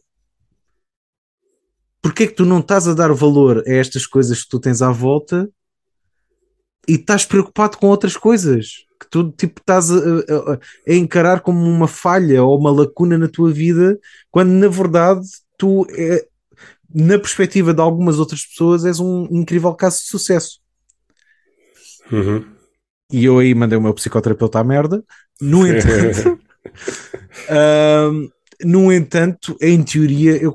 [2.03, 4.81] porque é que tu não estás a dar valor a estas coisas que tu tens
[4.81, 5.49] à volta
[6.87, 10.59] e estás preocupado com outras coisas que tu tipo estás a, a-
[10.89, 13.97] a encarar como uma falha ou uma lacuna na tua vida,
[14.29, 15.21] quando na verdade
[15.57, 16.25] tu, é,
[16.93, 20.59] na perspectiva de algumas outras pessoas, és um incrível caso de sucesso.
[22.11, 22.45] Uhum.
[23.11, 25.03] E eu aí mandei o meu psicoterapeuta à merda.
[25.39, 26.37] No entanto,
[27.49, 28.27] ahm,
[28.63, 30.53] no entanto, em teoria, eu,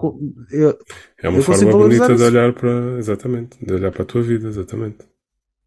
[0.50, 0.78] eu-
[1.22, 2.98] É uma Eu forma bonita de olhar para.
[2.98, 3.56] Exatamente.
[3.64, 4.98] De olhar para a tua vida, exatamente.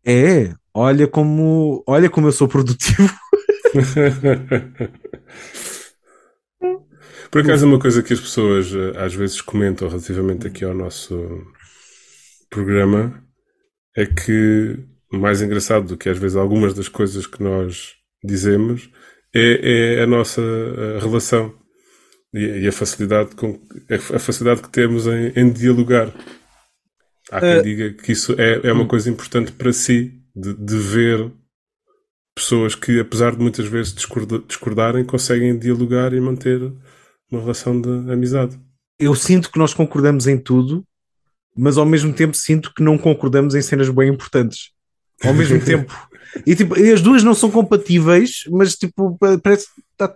[0.05, 3.09] é, olha como, olha como eu sou produtivo.
[7.29, 11.15] Por acaso, uma coisa que as pessoas eh, às vezes comentam relativamente aqui ao nosso
[12.49, 13.23] programa
[13.95, 14.77] é que
[15.11, 17.93] mais engraçado do que às vezes algumas das coisas que nós
[18.23, 18.89] dizemos
[19.33, 21.53] é, é a nossa eh, relação
[22.33, 23.59] e, e a facilidade com
[23.89, 26.13] a facilidade que temos em, em dialogar.
[27.31, 30.77] Há quem Eh, diga que isso é, é uma coisa importante para si, de, de
[30.77, 31.31] ver
[32.35, 36.61] pessoas que, apesar de muitas vezes discorda- discordarem, conseguem dialogar e manter,
[37.31, 38.59] uma relação de amizade.
[38.99, 40.83] Eu sinto que nós concordamos em tudo,
[41.55, 44.71] mas ao mesmo tempo sinto que não concordamos em cenas bem importantes.
[45.23, 45.91] Ao mesmo tempo.
[46.45, 50.15] E, tipo, as duas não são compatíveis, mas tipo, parece que tá-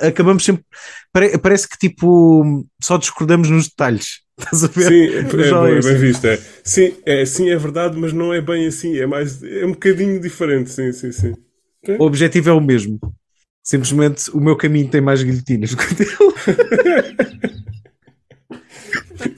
[0.00, 0.64] acabamos sempre.
[1.12, 4.20] pare- parece que tipo só discordamos nos detalhes.
[4.38, 4.88] Estás a ver?
[4.88, 5.88] Sim, é, é, bom, é isso.
[5.88, 6.24] bem visto.
[6.26, 6.38] É.
[6.62, 8.96] Sim, é, sim, é verdade, mas não é bem assim.
[8.98, 9.42] É mais.
[9.42, 11.32] É um bocadinho diferente, sim, sim, sim.
[11.98, 12.98] O objetivo é o mesmo.
[13.62, 16.06] Simplesmente o meu caminho tem mais guilhotinas do que o teu.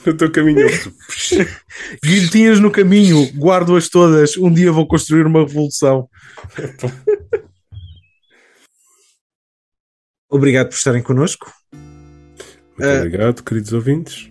[0.06, 0.70] O teu caminho é
[2.05, 4.36] Guilhotinas no caminho, guardo-as todas.
[4.36, 6.09] Um dia vou construir uma revolução.
[10.30, 11.50] Obrigado por estarem connosco.
[11.72, 14.30] Muito Eh, obrigado, queridos ouvintes.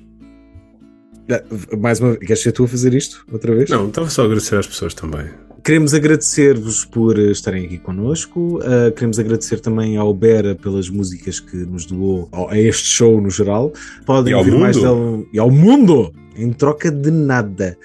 [1.29, 1.43] Ah,
[1.77, 3.69] Mais uma Queres ser tu a fazer isto outra vez?
[3.69, 5.27] Não, estava só a agradecer às pessoas também.
[5.63, 8.59] Queremos agradecer-vos por estarem aqui connosco.
[8.59, 13.29] Uh, queremos agradecer também ao Bera pelas músicas que nos doou a este show no
[13.29, 13.73] geral.
[14.05, 15.17] Podem ouvir mais mundo.
[15.17, 17.77] dele e ao mundo em troca de nada.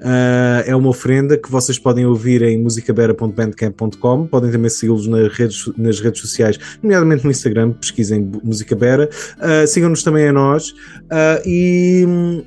[0.00, 4.26] Uh, é uma ofrenda que vocês podem ouvir em musicabera.bandcamp.com.
[4.26, 7.72] Podem também segui-los nas redes, nas redes sociais, nomeadamente no Instagram.
[7.72, 9.08] Pesquisem Bu- Música Bera.
[9.38, 10.70] Uh, Sigam-nos também a nós.
[10.70, 12.44] Uh, e hum,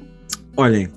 [0.57, 0.90] olhem,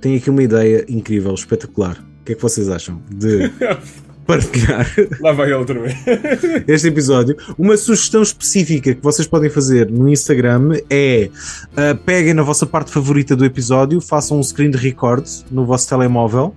[0.00, 2.02] tenho aqui uma ideia incrível, espetacular.
[2.20, 3.50] O que é que vocês acham de
[4.26, 4.86] partilhar
[5.20, 5.94] Lá vai ele outra vez.
[6.66, 7.36] este episódio?
[7.58, 11.30] Uma sugestão específica que vocês podem fazer no Instagram é
[11.72, 16.54] uh, peguem na vossa parte favorita do episódio, façam um screen record no vosso telemóvel